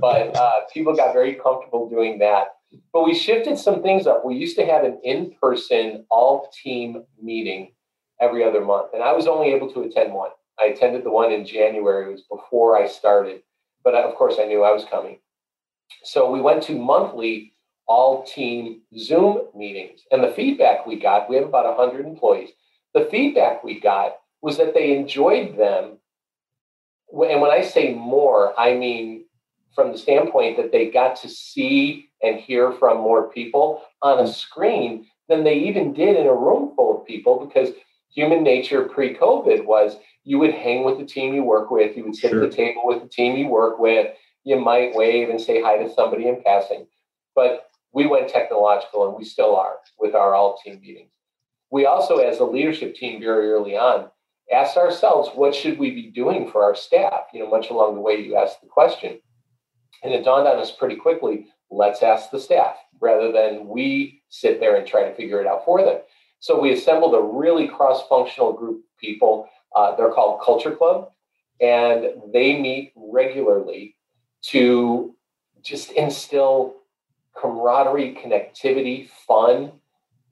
But 0.00 0.34
uh, 0.34 0.60
people 0.72 0.96
got 0.96 1.12
very 1.12 1.34
comfortable 1.34 1.88
doing 1.88 2.18
that. 2.18 2.56
But 2.92 3.04
we 3.04 3.14
shifted 3.14 3.58
some 3.58 3.82
things 3.82 4.06
up. 4.06 4.24
We 4.24 4.34
used 4.34 4.56
to 4.56 4.66
have 4.66 4.84
an 4.84 5.00
in 5.04 5.34
person 5.40 6.04
all 6.10 6.50
team 6.62 7.04
meeting 7.22 7.72
every 8.20 8.42
other 8.42 8.64
month, 8.64 8.90
and 8.94 9.02
I 9.02 9.12
was 9.12 9.26
only 9.26 9.52
able 9.52 9.70
to 9.74 9.82
attend 9.82 10.12
one. 10.12 10.30
I 10.58 10.66
attended 10.66 11.04
the 11.04 11.10
one 11.10 11.32
in 11.32 11.46
January, 11.46 12.08
it 12.08 12.12
was 12.12 12.22
before 12.22 12.76
I 12.76 12.88
started 12.88 13.42
but 13.86 13.94
of 13.94 14.16
course 14.16 14.34
I 14.40 14.46
knew 14.46 14.64
I 14.64 14.72
was 14.72 14.84
coming. 14.84 15.20
So 16.02 16.28
we 16.28 16.40
went 16.40 16.64
to 16.64 16.76
monthly 16.76 17.52
all 17.86 18.24
team 18.24 18.80
Zoom 18.98 19.42
meetings. 19.54 20.00
And 20.10 20.24
the 20.24 20.32
feedback 20.32 20.88
we 20.88 20.98
got, 20.98 21.30
we 21.30 21.36
have 21.36 21.44
about 21.44 21.78
100 21.78 22.04
employees. 22.04 22.50
The 22.94 23.06
feedback 23.12 23.62
we 23.62 23.78
got 23.78 24.16
was 24.42 24.56
that 24.56 24.74
they 24.74 24.96
enjoyed 24.96 25.56
them. 25.56 25.98
And 27.12 27.40
when 27.40 27.52
I 27.52 27.62
say 27.62 27.94
more, 27.94 28.58
I 28.58 28.74
mean 28.74 29.26
from 29.72 29.92
the 29.92 29.98
standpoint 29.98 30.56
that 30.56 30.72
they 30.72 30.90
got 30.90 31.14
to 31.20 31.28
see 31.28 32.08
and 32.20 32.40
hear 32.40 32.72
from 32.72 32.96
more 32.96 33.30
people 33.30 33.82
on 34.02 34.18
a 34.18 34.26
screen 34.26 35.06
than 35.28 35.44
they 35.44 35.54
even 35.54 35.92
did 35.92 36.16
in 36.16 36.26
a 36.26 36.34
room 36.34 36.72
full 36.74 36.98
of 36.98 37.06
people 37.06 37.46
because 37.46 37.68
human 38.16 38.42
nature 38.42 38.82
pre 38.82 39.14
COVID 39.14 39.64
was 39.64 39.96
you 40.24 40.38
would 40.40 40.52
hang 40.52 40.84
with 40.84 40.98
the 40.98 41.04
team 41.04 41.34
you 41.34 41.44
work 41.44 41.70
with, 41.70 41.96
you 41.96 42.04
would 42.04 42.16
sit 42.16 42.30
sure. 42.30 42.42
at 42.42 42.50
the 42.50 42.56
table 42.56 42.82
with 42.84 43.02
the 43.02 43.08
team 43.08 43.36
you 43.36 43.46
work 43.46 43.78
with, 43.78 44.12
you 44.42 44.58
might 44.58 44.94
wave 44.94 45.28
and 45.28 45.40
say 45.40 45.62
hi 45.62 45.76
to 45.76 45.92
somebody 45.94 46.26
in 46.26 46.42
passing. 46.42 46.86
But 47.36 47.68
we 47.92 48.06
went 48.06 48.28
technological 48.28 49.06
and 49.06 49.16
we 49.16 49.24
still 49.24 49.54
are 49.54 49.76
with 50.00 50.14
our 50.14 50.34
all 50.34 50.58
team 50.64 50.80
meetings. 50.80 51.12
We 51.70 51.86
also, 51.86 52.18
as 52.18 52.40
a 52.40 52.44
leadership 52.44 52.96
team 52.96 53.20
very 53.20 53.50
early 53.50 53.76
on, 53.76 54.08
asked 54.52 54.76
ourselves, 54.76 55.30
what 55.34 55.54
should 55.54 55.78
we 55.78 55.90
be 55.90 56.10
doing 56.10 56.50
for 56.50 56.64
our 56.64 56.74
staff? 56.74 57.26
You 57.32 57.40
know, 57.40 57.50
much 57.50 57.70
along 57.70 57.94
the 57.94 58.00
way 58.00 58.20
you 58.20 58.36
asked 58.36 58.60
the 58.62 58.68
question. 58.68 59.20
And 60.02 60.12
it 60.12 60.24
dawned 60.24 60.48
on 60.48 60.58
us 60.58 60.70
pretty 60.72 60.96
quickly 60.96 61.46
let's 61.70 62.02
ask 62.02 62.30
the 62.30 62.38
staff 62.38 62.76
rather 63.00 63.32
than 63.32 63.66
we 63.66 64.22
sit 64.28 64.60
there 64.60 64.76
and 64.76 64.86
try 64.86 65.02
to 65.02 65.14
figure 65.14 65.40
it 65.40 65.46
out 65.46 65.64
for 65.64 65.84
them. 65.84 65.98
So 66.40 66.60
we 66.60 66.72
assembled 66.72 67.14
a 67.14 67.20
really 67.20 67.68
cross 67.68 68.06
functional 68.08 68.52
group 68.52 68.78
of 68.78 68.98
people 68.98 69.48
uh, 69.76 69.94
they're 69.94 70.10
called 70.10 70.40
Culture 70.42 70.74
Club, 70.74 71.10
and 71.60 72.06
they 72.32 72.58
meet 72.58 72.92
regularly 72.96 73.94
to 74.42 75.14
just 75.62 75.90
instill 75.92 76.76
camaraderie, 77.38 78.16
connectivity, 78.24 79.10
fun 79.28 79.72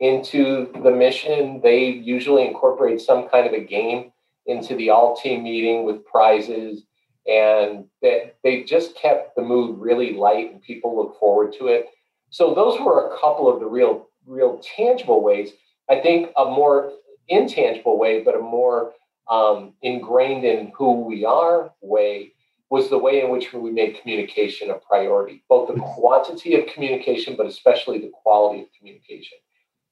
into 0.01 0.73
the 0.83 0.91
mission. 0.91 1.61
They 1.63 1.89
usually 1.89 2.47
incorporate 2.47 3.03
some 3.03 3.29
kind 3.29 3.47
of 3.47 3.53
a 3.53 3.61
game 3.61 4.13
into 4.47 4.75
the 4.77 4.91
all 4.91 5.15
team 5.15 5.43
meeting 5.43 5.85
with 5.85 6.07
prizes. 6.07 6.85
And 7.27 7.87
they, 8.01 8.33
they 8.43 8.63
just 8.63 8.97
kept 8.97 9.37
the 9.37 9.43
mood 9.43 9.79
really 9.79 10.15
light 10.15 10.53
and 10.53 10.63
people 10.63 10.97
look 10.97 11.19
forward 11.19 11.55
to 11.59 11.67
it. 11.69 11.87
So 12.31 12.55
those 12.55 12.81
were 12.81 13.09
a 13.09 13.19
couple 13.19 13.53
of 13.53 13.61
the 13.61 13.67
real, 13.67 14.09
real 14.27 14.61
tangible 14.77 15.23
ways. 15.23 15.53
I 15.89 16.01
think 16.01 16.31
a 16.37 16.45
more 16.45 16.93
intangible 17.29 17.99
way, 17.99 18.23
but 18.23 18.37
a 18.37 18.41
more 18.41 18.93
um, 19.29 19.75
ingrained 19.83 20.45
in 20.45 20.73
who 20.77 21.05
we 21.05 21.25
are 21.25 21.73
way 21.81 22.33
was 22.71 22.89
the 22.89 22.99
way 22.99 23.23
in 23.23 23.31
which 23.31 23.53
we 23.53 23.71
made 23.71 24.01
communication 24.01 24.71
a 24.71 24.75
priority, 24.75 25.45
both 25.49 25.69
the 25.69 25.81
quantity 25.81 26.55
of 26.55 26.67
communication, 26.67 27.37
but 27.37 27.47
especially 27.47 27.99
the 27.99 28.11
quality 28.23 28.63
of 28.63 28.67
communication. 28.77 29.39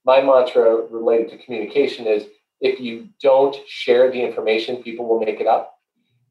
My 0.05 0.21
mantra 0.21 0.87
related 0.91 1.31
to 1.31 1.45
communication 1.45 2.07
is 2.07 2.27
if 2.61 2.81
you 2.81 3.09
don't 3.21 3.57
share 3.69 4.11
the 4.11 4.21
information, 4.21 4.83
people 4.83 5.07
will 5.07 5.21
make 5.21 5.41
it 5.41 5.47
up. 5.47 5.79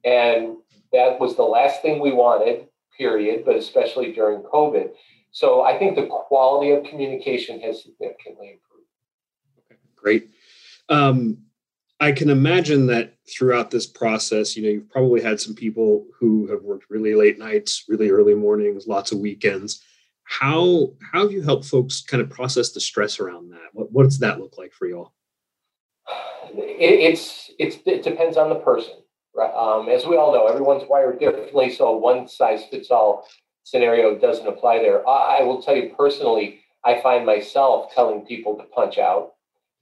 And 0.04 0.58
that 0.92 1.20
was 1.20 1.36
the 1.36 1.44
last 1.44 1.82
thing 1.82 2.02
we 2.02 2.12
wanted, 2.12 2.68
period, 2.98 3.44
but 3.46 3.56
especially 3.56 4.12
during 4.12 4.42
COVID. 4.42 4.92
So 5.32 5.62
I 5.62 5.78
think 5.78 5.96
the 5.96 6.08
quality 6.08 6.72
of 6.72 6.84
communication 6.84 7.62
has 7.62 7.84
significantly 7.84 8.52
improved. 8.54 8.71
Great. 10.02 10.30
Um, 10.90 11.38
I 12.00 12.12
can 12.12 12.30
imagine 12.30 12.88
that 12.88 13.16
throughout 13.30 13.70
this 13.70 13.86
process, 13.86 14.58
you 14.58 14.64
know, 14.64 14.70
you've 14.70 14.90
probably 14.90 15.22
had 15.22 15.40
some 15.40 15.54
people 15.54 16.08
who 16.20 16.48
have 16.48 16.64
worked 16.64 16.90
really 16.90 17.14
late 17.14 17.38
nights, 17.38 17.86
really 17.88 18.10
early 18.10 18.34
mornings, 18.34 18.88
lots 18.88 19.12
of 19.12 19.20
weekends. 19.20 19.84
How 20.24 20.94
how 21.12 21.24
have 21.24 21.32
you 21.32 21.42
helped 21.42 21.66
folks 21.66 22.02
kind 22.02 22.22
of 22.22 22.30
process 22.30 22.72
the 22.72 22.80
stress 22.80 23.20
around 23.20 23.52
that? 23.52 23.70
What 23.74 24.04
does 24.04 24.20
that 24.20 24.40
look 24.40 24.58
like 24.58 24.74
for 24.74 24.88
y'all? 24.88 25.14
It, 26.54 27.12
it's 27.12 27.52
it's 27.60 27.78
it 27.86 28.04
depends 28.04 28.38
on 28.38 28.50
the 28.50 28.56
person, 28.56 28.96
right? 29.36 29.54
Um, 29.54 29.90
as 29.90 30.06
we 30.06 30.18
all 30.18 30.34
know, 30.34 30.48
everyone's 30.48 30.90
wired 30.90 31.20
differently, 31.20 31.70
so 31.70 31.90
a 31.90 31.98
one 31.98 32.28
size 32.28 32.64
fits 32.72 32.90
all 32.90 33.28
scenario 33.64 34.18
doesn't 34.18 34.48
apply 34.48 34.80
there. 34.80 35.08
I, 35.08 35.40
I 35.40 35.44
will 35.44 35.62
tell 35.62 35.76
you 35.76 35.94
personally, 35.98 36.62
I 36.84 37.00
find 37.02 37.26
myself 37.26 37.94
telling 37.94 38.26
people 38.26 38.58
to 38.58 38.64
punch 38.64 38.98
out. 38.98 39.34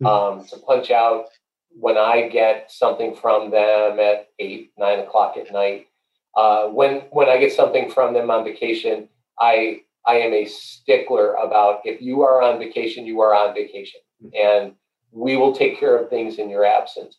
Um, 0.06 0.46
to 0.46 0.58
punch 0.58 0.91
out 0.91 1.25
when 1.72 1.98
I 1.98 2.27
get 2.29 2.72
something 2.72 3.15
from 3.15 3.51
them 3.51 4.00
at 4.00 4.29
eight, 4.39 4.72
nine 4.77 5.00
o'clock 5.00 5.38
at 5.38 5.51
night, 5.51 5.88
uh, 6.36 6.68
when 6.68 7.01
when 7.12 7.29
I 7.29 7.38
get 7.38 7.53
something 7.53 7.89
from 7.89 8.13
them 8.13 8.29
on 8.29 8.44
vacation, 8.44 9.10
I 9.39 9.82
I 10.06 10.15
am 10.15 10.34
a 10.34 10.46
stickler 10.46 11.34
about 11.34 11.82
if 11.86 12.01
you 12.01 12.22
are 12.22 12.41
on 12.41 12.60
vacation, 12.60 13.06
you 13.06 13.22
are 13.22 13.34
on 13.34 13.53
vacation, 13.53 14.01
and 14.34 14.74
we 15.12 15.38
will 15.38 15.53
take 15.53 15.79
care 15.79 15.98
of 15.98 16.10
things 16.10 16.38
in 16.38 16.50
your 16.50 16.65
absence. 16.65 17.18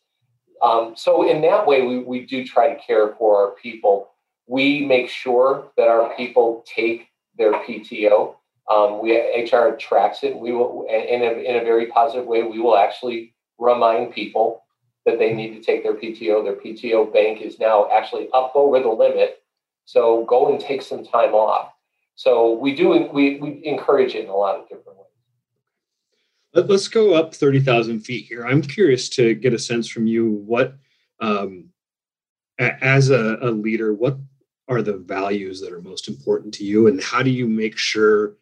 Um, 0.63 0.95
so 0.97 1.29
in 1.29 1.41
that 1.43 1.67
way, 1.67 1.83
we, 1.83 1.99
we 1.99 2.27
do 2.27 2.45
try 2.45 2.73
to 2.73 2.81
care 2.81 3.15
for 3.19 3.37
our 3.37 3.55
people. 3.57 4.11
We 4.47 4.85
make 4.85 5.09
sure 5.09 5.73
that 5.77 5.89
our 5.89 6.15
people 6.17 6.65
take 6.67 7.09
their 7.37 7.53
PTO. 7.53 8.35
Um, 8.71 9.03
we 9.03 9.17
HR 9.17 9.77
tracks 9.77 10.23
it. 10.23 10.39
We 10.39 10.53
will, 10.53 10.87
in 10.89 11.23
a, 11.23 11.33
in 11.43 11.57
a 11.57 11.65
very 11.65 11.87
positive 11.87 12.27
way, 12.27 12.45
we 12.45 12.61
will 12.61 12.77
actually 12.77 13.35
remind 13.59 14.15
people 14.15 14.62
that 15.07 15.19
they 15.19 15.33
need 15.33 15.55
to 15.55 15.61
take 15.61 15.83
their 15.83 15.95
PTO. 15.95 16.45
Their 16.45 16.55
PTO 16.55 17.12
bank 17.12 17.41
is 17.41 17.59
now 17.59 17.89
actually 17.91 18.29
up 18.33 18.53
over 18.55 18.81
the 18.81 18.89
limit. 18.89 19.43
So 19.87 20.25
go 20.27 20.53
and 20.53 20.61
take 20.61 20.83
some 20.83 21.05
time 21.05 21.35
off. 21.35 21.73
So 22.15 22.53
we 22.53 22.75
do 22.75 22.91
we, 23.12 23.41
we 23.41 23.61
encourage 23.65 24.15
it 24.15 24.25
in 24.25 24.31
a 24.31 24.37
lot 24.37 24.57
of 24.57 24.69
different 24.69 24.99
ways. 24.99 26.67
Let's 26.69 26.89
go 26.89 27.15
up 27.15 27.35
30,000 27.35 28.00
feet 28.00 28.27
here. 28.27 28.45
I'm 28.45 28.62
curious 28.62 29.09
to 29.11 29.35
get 29.35 29.55
a 29.55 29.59
sense 29.59 29.89
from 29.89 30.07
you 30.07 30.31
what, 30.31 30.77
um, 31.21 31.71
as 32.59 33.11
a, 33.11 33.39
a 33.41 33.50
leader, 33.50 33.95
what 33.95 34.19
are 34.69 34.83
the 34.83 34.97
values 34.97 35.61
that 35.61 35.73
are 35.73 35.81
most 35.81 36.09
important 36.09 36.53
to 36.55 36.65
you 36.65 36.87
and 36.89 37.03
how 37.03 37.23
do 37.23 37.31
you 37.31 37.49
make 37.49 37.79
sure 37.79 38.35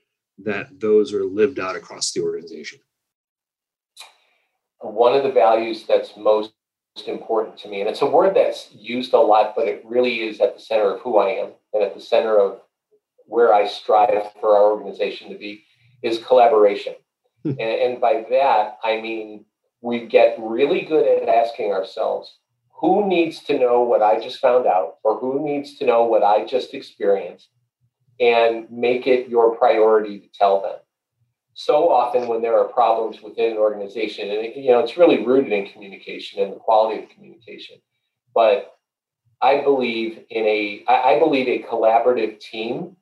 that 0.44 0.80
those 0.80 1.12
are 1.12 1.24
lived 1.24 1.58
out 1.58 1.76
across 1.76 2.12
the 2.12 2.20
organization? 2.20 2.78
one 4.80 5.14
of 5.14 5.22
the 5.22 5.32
values 5.32 5.84
that's 5.86 6.16
most 6.16 6.52
important 7.06 7.58
to 7.58 7.68
me, 7.68 7.80
and 7.80 7.88
it's 7.88 8.02
a 8.02 8.06
word 8.06 8.34
that's 8.34 8.68
used 8.72 9.12
a 9.12 9.18
lot, 9.18 9.54
but 9.56 9.68
it 9.68 9.82
really 9.84 10.20
is 10.20 10.40
at 10.40 10.54
the 10.54 10.60
center 10.60 10.94
of 10.94 11.00
who 11.00 11.18
I 11.18 11.30
am 11.30 11.50
and 11.72 11.82
at 11.82 11.94
the 11.94 12.00
center 12.00 12.38
of 12.38 12.60
where 13.26 13.52
I 13.52 13.66
strive 13.66 14.32
for 14.40 14.56
our 14.56 14.70
organization 14.72 15.30
to 15.30 15.38
be, 15.38 15.64
is 16.02 16.18
collaboration. 16.18 16.94
Hmm. 17.42 17.50
and, 17.50 17.60
and 17.60 18.00
by 18.00 18.24
that, 18.30 18.78
I 18.82 19.00
mean 19.00 19.44
we 19.80 20.06
get 20.06 20.36
really 20.40 20.82
good 20.82 21.06
at 21.06 21.28
asking 21.28 21.72
ourselves 21.72 22.38
who 22.80 23.06
needs 23.06 23.40
to 23.44 23.58
know 23.58 23.82
what 23.82 24.02
I 24.02 24.20
just 24.20 24.38
found 24.38 24.66
out 24.66 24.96
or 25.04 25.18
who 25.18 25.44
needs 25.44 25.76
to 25.78 25.86
know 25.86 26.04
what 26.04 26.22
I 26.22 26.44
just 26.44 26.74
experienced 26.74 27.48
and 28.20 28.70
make 28.70 29.06
it 29.06 29.28
your 29.28 29.56
priority 29.56 30.18
to 30.20 30.28
tell 30.32 30.60
them 30.62 30.76
so 31.58 31.90
often 31.90 32.28
when 32.28 32.40
there 32.40 32.56
are 32.56 32.68
problems 32.68 33.20
within 33.20 33.50
an 33.50 33.58
organization, 33.58 34.30
and 34.30 34.46
it, 34.46 34.56
you 34.56 34.70
know, 34.70 34.78
it's 34.78 34.96
really 34.96 35.26
rooted 35.26 35.52
in 35.52 35.66
communication 35.66 36.40
and 36.40 36.52
the 36.52 36.56
quality 36.56 37.02
of 37.02 37.08
communication. 37.08 37.78
But 38.32 38.76
I 39.42 39.62
believe 39.62 40.20
in 40.30 40.44
a, 40.46 40.84
I 40.86 41.18
believe 41.18 41.48
a 41.48 41.66
collaborative 41.66 42.38
team 42.38 42.94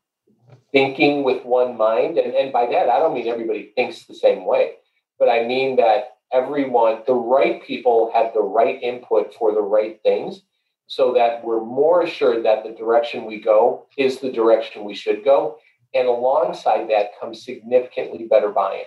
thinking 0.73 1.23
with 1.23 1.45
one 1.45 1.77
mind. 1.77 2.17
And, 2.17 2.33
and 2.33 2.51
by 2.51 2.65
that, 2.65 2.89
I 2.89 2.99
don't 2.99 3.13
mean 3.13 3.29
everybody 3.29 3.73
thinks 3.77 4.05
the 4.05 4.15
same 4.15 4.47
way, 4.47 4.77
but 5.19 5.29
I 5.29 5.45
mean 5.45 5.77
that 5.77 6.17
everyone, 6.33 7.03
the 7.07 7.15
right 7.15 7.63
people 7.63 8.11
have 8.15 8.33
the 8.33 8.41
right 8.41 8.83
input 8.83 9.35
for 9.35 9.53
the 9.53 9.61
right 9.61 10.01
things 10.03 10.41
so 10.87 11.13
that 11.15 11.45
we're 11.45 11.65
more 11.65 12.03
assured 12.03 12.45
that 12.45 12.63
the 12.65 12.73
direction 12.73 13.25
we 13.25 13.41
go 13.41 13.87
is 13.97 14.19
the 14.19 14.31
direction 14.31 14.85
we 14.85 14.95
should 14.95 15.25
go 15.25 15.59
and 15.95 16.09
alongside 16.09 16.89
that 16.91 17.19
comes 17.21 17.45
significantly 17.45 18.27
better 18.29 18.51
buy-in 18.51 18.85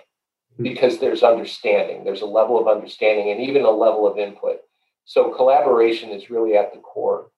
hmm. 0.56 0.62
because 0.62 0.98
there's 0.98 1.22
understanding, 1.22 2.04
there's 2.04 2.22
a 2.22 2.26
level 2.26 2.58
of 2.58 2.68
understanding 2.68 3.30
and 3.30 3.40
even 3.40 3.62
a 3.62 3.70
level 3.70 4.06
of 4.06 4.18
input. 4.18 4.60
So 5.04 5.34
collaboration 5.34 6.10
is 6.10 6.30
really 6.30 6.56
at 6.56 6.72
the 6.72 6.80
core 6.80 7.30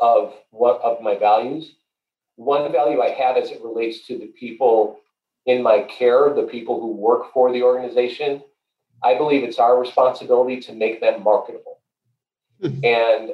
of 0.00 0.34
what 0.50 0.80
of 0.80 1.00
my 1.00 1.16
values. 1.16 1.74
One 2.36 2.70
value 2.72 3.00
I 3.00 3.10
have 3.10 3.36
as 3.36 3.50
it 3.50 3.62
relates 3.62 4.06
to 4.06 4.18
the 4.18 4.26
people 4.26 5.00
in 5.46 5.62
my 5.62 5.82
care, 5.82 6.32
the 6.34 6.42
people 6.42 6.80
who 6.80 6.92
work 6.92 7.32
for 7.32 7.52
the 7.52 7.62
organization, 7.62 8.42
I 9.02 9.16
believe 9.16 9.44
it's 9.44 9.58
our 9.58 9.80
responsibility 9.80 10.60
to 10.60 10.72
make 10.72 11.00
them 11.00 11.22
marketable. 11.22 11.80
Hmm. 12.60 12.84
And 12.84 13.30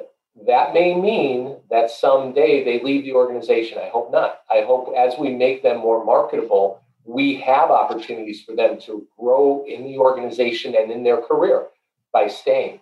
that 0.47 0.73
may 0.73 0.93
mean 0.93 1.57
that 1.69 1.89
someday 1.89 2.63
they 2.63 2.83
leave 2.83 3.03
the 3.03 3.13
organization. 3.13 3.77
I 3.77 3.89
hope 3.89 4.11
not. 4.11 4.41
I 4.51 4.61
hope 4.61 4.93
as 4.97 5.17
we 5.17 5.33
make 5.33 5.63
them 5.63 5.77
more 5.77 6.03
marketable, 6.03 6.81
we 7.05 7.35
have 7.41 7.71
opportunities 7.71 8.43
for 8.43 8.55
them 8.55 8.79
to 8.81 9.07
grow 9.17 9.63
in 9.67 9.83
the 9.83 9.97
organization 9.97 10.75
and 10.75 10.91
in 10.91 11.03
their 11.03 11.21
career 11.21 11.67
by 12.11 12.27
staying. 12.27 12.81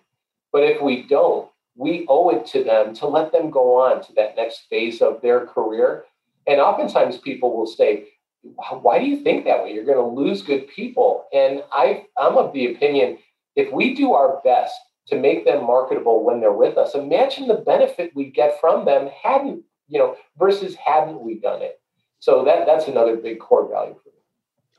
But 0.52 0.64
if 0.64 0.82
we 0.82 1.02
don't, 1.02 1.48
we 1.76 2.06
owe 2.08 2.30
it 2.30 2.46
to 2.46 2.64
them 2.64 2.94
to 2.96 3.06
let 3.06 3.32
them 3.32 3.50
go 3.50 3.80
on 3.80 4.02
to 4.04 4.12
that 4.14 4.36
next 4.36 4.66
phase 4.70 5.00
of 5.00 5.20
their 5.22 5.46
career. 5.46 6.04
And 6.46 6.60
oftentimes 6.60 7.18
people 7.18 7.56
will 7.56 7.66
say, 7.66 8.06
why 8.82 8.98
do 8.98 9.06
you 9.06 9.22
think 9.22 9.44
that 9.44 9.62
way? 9.62 9.72
You're 9.72 9.84
going 9.84 9.96
to 9.96 10.20
lose 10.20 10.42
good 10.42 10.68
people. 10.68 11.26
And 11.32 11.62
I, 11.72 12.06
I'm 12.18 12.36
of 12.36 12.52
the 12.52 12.74
opinion 12.74 13.18
if 13.56 13.72
we 13.72 13.94
do 13.94 14.12
our 14.12 14.40
best 14.44 14.74
to 15.08 15.16
make 15.16 15.44
them 15.44 15.64
marketable 15.66 16.24
when 16.24 16.40
they're 16.40 16.52
with 16.52 16.78
us, 16.78 16.94
imagine 16.94 17.46
the 17.46 17.54
benefit 17.54 18.12
we 18.14 18.30
get 18.30 18.60
from 18.60 18.84
them 18.84 19.08
hadn't, 19.22 19.62
you 19.88 19.98
know, 19.98 20.16
versus 20.38 20.74
hadn't 20.76 21.20
we 21.20 21.38
done 21.38 21.62
it. 21.62 21.80
So 22.20 22.44
that 22.44 22.66
that's 22.66 22.88
another 22.88 23.16
big 23.16 23.38
core 23.38 23.68
value 23.68 23.94
for 24.02 24.08
me. 24.08 24.14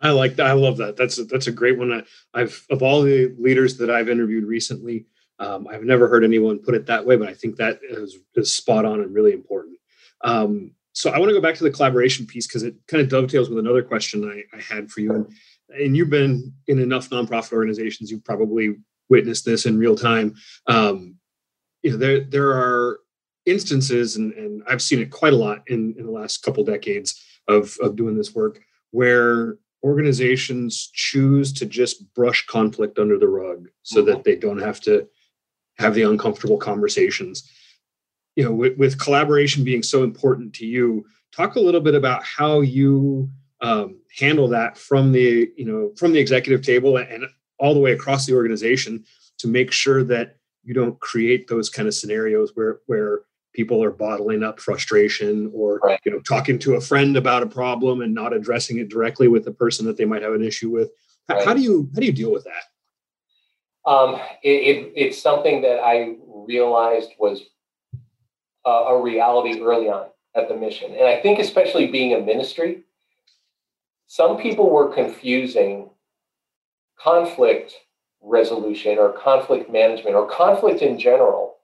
I 0.02 0.12
like 0.12 0.36
that. 0.38 0.48
I 0.48 0.54
love 0.54 0.78
that. 0.78 0.98
That's 0.98 1.20
a, 1.20 1.26
that's 1.26 1.48
a 1.48 1.52
great 1.52 1.78
one. 1.78 2.04
I've 2.34 2.66
of 2.70 2.82
all 2.82 3.04
the 3.04 3.36
leaders 3.40 3.78
that 3.78 3.90
I've 3.90 4.10
interviewed 4.10 4.46
recently, 4.46 5.06
um, 5.40 5.68
I've 5.68 5.84
never 5.84 6.08
heard 6.08 6.24
anyone 6.24 6.60
put 6.60 6.76
it 6.76 6.86
that 6.88 7.06
way, 7.06 7.18
but 7.18 7.30
I 7.30 7.34
think 7.34 7.58
that 7.58 7.80
is, 7.84 8.18
is 8.36 8.56
spot 8.56 8.86
on 8.86 9.02
and 9.02 9.14
really 9.14 9.34
important. 9.34 9.78
Um, 10.22 10.72
so 10.94 11.12
I 11.12 11.20
want 11.20 11.30
to 11.30 11.36
go 11.36 11.42
back 11.42 11.56
to 11.56 11.64
the 11.64 11.72
collaboration 11.72 12.26
piece 12.26 12.48
because 12.48 12.64
it 12.64 12.76
kind 12.88 13.04
of 13.04 13.10
dovetails 13.10 13.50
with 13.50 13.60
another 13.60 13.84
question 13.84 14.30
I, 14.30 14.56
I 14.56 14.62
had 14.62 14.90
for 14.90 15.02
you. 15.02 15.14
And, 15.14 15.28
and 15.70 15.98
you've 15.98 16.10
been 16.10 16.54
in 16.68 16.80
enough 16.80 17.10
nonprofit 17.10 17.52
organizations, 17.52 18.10
you've 18.10 18.24
probably 18.24 18.78
witnessed 19.10 19.46
this 19.46 19.66
in 19.66 19.78
real 19.78 19.96
time. 19.96 20.36
Um, 20.68 21.16
you 21.84 21.92
know, 21.92 21.98
there 21.98 22.22
there 22.22 22.52
are 22.52 23.00
instances, 23.46 24.16
and, 24.16 24.34
and 24.34 24.64
I've 24.68 24.82
seen 24.82 25.00
it 25.00 25.12
quite 25.12 25.34
a 25.34 25.38
lot 25.38 25.62
in, 25.68 25.96
in 25.98 26.06
the 26.06 26.12
last 26.12 26.42
couple 26.44 26.64
decades 26.64 27.24
of, 27.48 27.78
of 27.82 27.96
doing 27.96 28.18
this 28.18 28.34
work, 28.34 28.60
where 28.92 29.58
organizations 29.84 30.90
choose 30.94 31.54
to 31.54 31.66
just 31.66 32.12
brush 32.16 32.46
conflict 32.48 32.98
under 32.98 33.20
the 33.20 33.28
rug 33.28 33.68
so 33.84 34.02
that 34.02 34.24
they 34.24 34.36
don't 34.36 34.58
have 34.58 34.82
to 34.82 35.08
have 35.78 35.94
the 35.94 36.02
uncomfortable 36.02 36.58
conversations 36.58 37.52
you 38.36 38.44
know 38.44 38.52
with, 38.52 38.78
with, 38.78 39.00
collaboration 39.00 39.64
being 39.64 39.84
so 39.84 40.04
important 40.04 40.54
to 40.54 40.66
you 40.66 41.06
talk 41.32 41.56
a 41.56 41.60
little 41.60 41.82
bit 41.82 41.96
about 41.96 42.24
how 42.24 42.62
you 42.62 43.30
um, 43.62 44.00
handle 44.18 44.48
that 44.48 44.78
from 44.78 45.12
the 45.12 45.52
you 45.56 45.66
know 45.66 45.92
from 45.98 46.12
the 46.14 46.20
executive 46.20 46.66
table 46.66 46.98
and 46.98 47.26
all 47.58 47.74
the 47.74 47.80
way 47.80 47.92
across 47.92 48.26
the 48.26 48.34
organization 48.34 49.04
to 49.38 49.48
make 49.48 49.72
sure 49.72 50.04
that 50.04 50.38
you 50.64 50.74
don't 50.74 51.00
create 51.00 51.48
those 51.48 51.70
kind 51.70 51.88
of 51.88 51.94
scenarios 51.94 52.52
where 52.56 52.80
where 52.88 53.22
people 53.54 53.82
are 53.82 53.92
bottling 53.92 54.44
up 54.44 54.60
frustration 54.60 55.50
or 55.54 55.80
right. 55.80 56.00
you 56.04 56.12
know 56.12 56.20
talking 56.20 56.60
to 56.60 56.76
a 56.76 56.82
friend 56.82 57.16
about 57.16 57.44
a 57.44 57.48
problem 57.48 58.02
and 58.02 58.14
not 58.14 58.34
addressing 58.34 58.80
it 58.80 58.90
directly 58.90 59.28
with 59.28 59.46
the 59.46 59.52
person 59.52 59.86
that 59.86 59.96
they 59.96 60.06
might 60.06 60.22
have 60.22 60.34
an 60.34 60.44
issue 60.44 60.70
with 60.70 60.92
right. 61.30 61.46
how, 61.46 61.54
do 61.54 61.62
you 61.62 61.90
how 61.94 62.02
do 62.02 62.06
you 62.06 62.12
deal 62.12 62.32
with 62.32 62.44
that 62.44 63.90
um, 63.90 64.16
it, 64.44 64.50
it, 64.50 64.94
it's 64.96 65.22
something 65.22 65.62
that 65.62 65.80
i 65.80 66.16
realized 66.48 67.12
was 67.18 67.44
a, 68.66 68.70
a 68.70 69.02
reality 69.02 69.62
early 69.62 69.88
on 69.88 70.08
at 70.36 70.50
the 70.50 70.56
mission 70.56 70.92
and 70.92 71.08
i 71.08 71.22
think 71.22 71.40
especially 71.40 71.88
being 71.88 72.14
a 72.14 72.20
ministry 72.20 72.84
some 74.08 74.38
people 74.38 74.70
were 74.70 74.94
confusing 74.94 75.90
conflict 77.06 77.74
resolution 78.22 78.98
or 78.98 79.14
conflict 79.14 79.72
management 79.72 80.16
or 80.16 80.28
conflict 80.28 80.82
in 80.82 80.98
general 80.98 81.58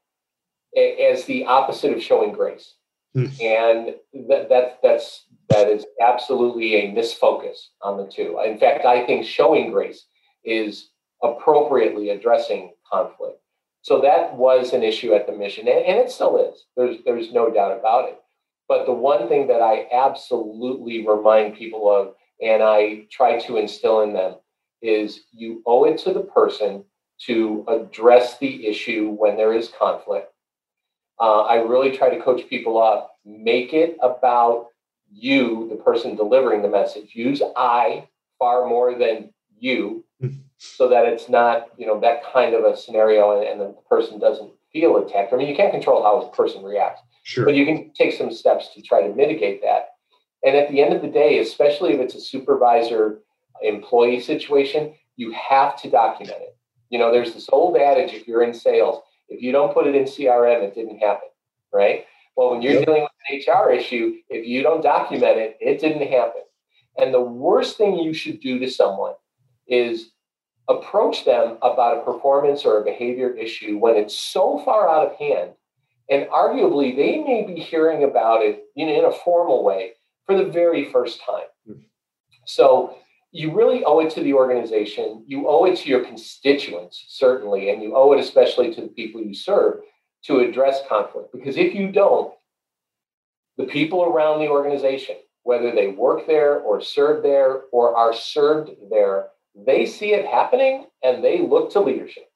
as 0.78 1.26
the 1.26 1.46
opposite 1.46 1.92
of 1.92 2.02
showing 2.02 2.32
grace. 2.32 2.76
Hmm. 3.14 3.26
And 3.42 3.96
that, 4.30 4.48
that, 4.50 4.80
that's, 4.82 5.26
that 5.50 5.68
is 5.68 5.86
absolutely 6.00 6.76
a 6.76 6.94
misfocus 6.94 7.58
on 7.82 7.98
the 7.98 8.08
two. 8.08 8.40
In 8.46 8.58
fact, 8.58 8.86
I 8.86 9.06
think 9.06 9.26
showing 9.26 9.72
grace 9.72 10.06
is 10.46 10.90
appropriately 11.22 12.10
addressing 12.10 12.74
conflict. 12.90 13.40
So 13.82 14.00
that 14.02 14.36
was 14.36 14.74
an 14.74 14.84
issue 14.84 15.14
at 15.16 15.26
the 15.26 15.34
mission, 15.34 15.68
and, 15.68 15.84
and 15.84 15.98
it 15.98 16.12
still 16.12 16.38
is. 16.38 16.66
There's, 16.78 16.98
there's 17.04 17.34
no 17.34 17.52
doubt 17.52 17.78
about 17.78 18.10
it. 18.10 18.20
But 18.68 18.86
the 18.86 18.94
one 18.94 19.28
thing 19.28 19.48
that 19.48 19.62
I 19.62 19.88
absolutely 19.92 21.06
remind 21.06 21.56
people 21.56 21.90
of, 21.94 22.14
and 22.42 22.62
I 22.64 23.08
try 23.12 23.40
to 23.40 23.58
instill 23.58 24.02
in 24.02 24.14
them, 24.14 24.36
is 24.82 25.22
you 25.32 25.62
owe 25.66 25.86
it 25.86 25.98
to 26.00 26.14
the 26.14 26.22
person 26.22 26.84
to 27.26 27.64
address 27.68 28.38
the 28.40 28.68
issue 28.68 29.10
when 29.12 29.38
there 29.38 29.54
is 29.54 29.70
conflict 29.78 30.32
uh, 31.22 31.42
I 31.42 31.58
really 31.58 31.96
try 31.96 32.10
to 32.10 32.20
coach 32.20 32.50
people 32.50 32.82
up. 32.82 33.16
Make 33.24 33.74
it 33.74 33.96
about 34.02 34.70
you, 35.12 35.68
the 35.70 35.76
person 35.76 36.16
delivering 36.16 36.64
the 36.64 36.68
message. 36.68 37.12
Use 37.14 37.44
I 37.56 38.08
far 38.40 38.68
more 38.68 38.98
than 38.98 39.32
you, 39.60 40.04
so 40.58 40.90
that 40.90 41.06
it's 41.06 41.30
not 41.30 41.68
you 41.78 41.86
know 41.86 42.00
that 42.00 42.24
kind 42.34 42.56
of 42.56 42.66
a 42.66 42.76
scenario, 42.76 43.38
and, 43.38 43.48
and 43.48 43.62
the 43.62 43.76
person 43.88 44.20
doesn't 44.20 44.52
feel 44.74 44.98
attacked. 44.98 45.32
I 45.32 45.38
mean, 45.38 45.48
you 45.48 45.56
can't 45.56 45.72
control 45.72 46.02
how 46.02 46.22
a 46.22 46.36
person 46.36 46.64
reacts, 46.64 47.02
sure. 47.24 47.46
but 47.46 47.54
you 47.54 47.66
can 47.66 47.94
take 47.94 48.14
some 48.14 48.34
steps 48.34 48.74
to 48.74 48.82
try 48.82 49.04
to 49.04 49.14
mitigate 49.14 49.62
that. 49.62 49.90
And 50.44 50.56
at 50.58 50.72
the 50.72 50.82
end 50.82 50.92
of 50.92 51.04
the 51.04 51.08
day, 51.08 51.38
especially 51.38 51.94
if 51.94 52.00
it's 52.00 52.16
a 52.16 52.22
supervisor 52.22 53.20
employee 53.62 54.20
situation, 54.20 54.94
you 55.16 55.32
have 55.32 55.80
to 55.82 55.90
document 55.90 56.38
it. 56.42 56.56
You 56.90 57.00
know, 57.00 57.12
there's 57.12 57.34
this 57.34 57.50
old 57.52 57.78
adage 57.78 58.14
if 58.14 58.28
you're 58.28 58.44
in 58.44 58.54
sales, 58.54 59.02
if 59.30 59.42
you 59.42 59.52
don't 59.52 59.74
put 59.74 59.88
it 59.88 59.96
in 59.96 60.04
CRM, 60.04 60.62
it 60.62 60.76
didn't 60.76 61.00
happen, 61.00 61.30
right? 61.74 62.06
Well, 62.36 62.52
when 62.52 62.62
you're 62.62 62.74
yep. 62.74 62.86
dealing 62.86 63.04
with 63.04 63.48
an 63.48 63.54
HR 63.54 63.72
issue, 63.72 64.16
if 64.30 64.46
you 64.46 64.62
don't 64.62 64.82
document 64.82 65.38
it, 65.38 65.58
it 65.62 65.80
didn't 65.80 66.08
happen. 66.08 66.42
And 66.98 67.14
the 67.14 67.22
worst 67.22 67.78
thing 67.78 67.98
you 67.98 68.14
should 68.14 68.42
do 68.42 68.60
to 68.60 68.70
someone 68.70 69.14
is 69.68 70.12
approach 70.68 71.26
them 71.26 71.58
about 71.62 71.98
a 71.98 72.02
performance 72.02 72.66
or 72.66 72.80
a 72.80 72.84
behavior 72.84 73.32
issue 73.36 73.78
when 73.78 73.96
it's 73.96 74.18
so 74.18 74.62
far 74.64 74.90
out 74.90 75.08
of 75.08 75.18
hand. 75.18 75.52
And 76.10 76.28
arguably, 76.28 76.96
they 76.96 77.20
may 77.20 77.46
be 77.46 77.60
hearing 77.62 78.04
about 78.04 78.42
it 78.42 78.64
in, 78.76 78.90
in 78.90 79.06
a 79.06 79.12
formal 79.12 79.64
way 79.64 79.92
for 80.26 80.38
the 80.38 80.46
very 80.46 80.92
first 80.92 81.22
time. 81.26 81.46
Mm-hmm. 81.70 81.82
So 82.46 82.98
you 83.32 83.56
really 83.56 83.84
owe 83.84 84.00
it 84.00 84.12
to 84.12 84.22
the 84.22 84.34
organization. 84.34 85.24
You 85.26 85.48
owe 85.48 85.66
it 85.66 85.78
to 85.78 85.90
your 85.90 86.04
constituents, 86.04 87.06
certainly, 87.08 87.70
and 87.70 87.82
you 87.82 87.96
owe 87.96 88.12
it 88.14 88.20
especially 88.20 88.74
to 88.76 88.82
the 88.82 88.88
people 88.88 89.22
you 89.22 89.34
serve 89.34 89.80
to 90.26 90.40
address 90.40 90.82
conflict. 90.88 91.32
Because 91.32 91.58
if 91.58 91.74
you 91.74 91.92
don't, 91.92 92.34
the 93.58 93.66
people 93.66 94.04
around 94.04 94.40
the 94.40 94.50
organization, 94.50 95.16
whether 95.44 95.72
they 95.72 95.88
work 95.88 96.28
there 96.28 96.60
or 96.60 96.82
serve 96.82 97.24
there 97.24 97.62
or 97.72 97.96
are 97.96 98.14
served 98.14 98.72
there, 98.90 99.28
they 99.56 99.86
see 99.86 100.14
it 100.14 100.26
happening 100.26 100.86
and 101.04 101.24
they 101.24 101.40
look 101.40 101.72
to 101.72 101.80
leadership. 101.80 102.30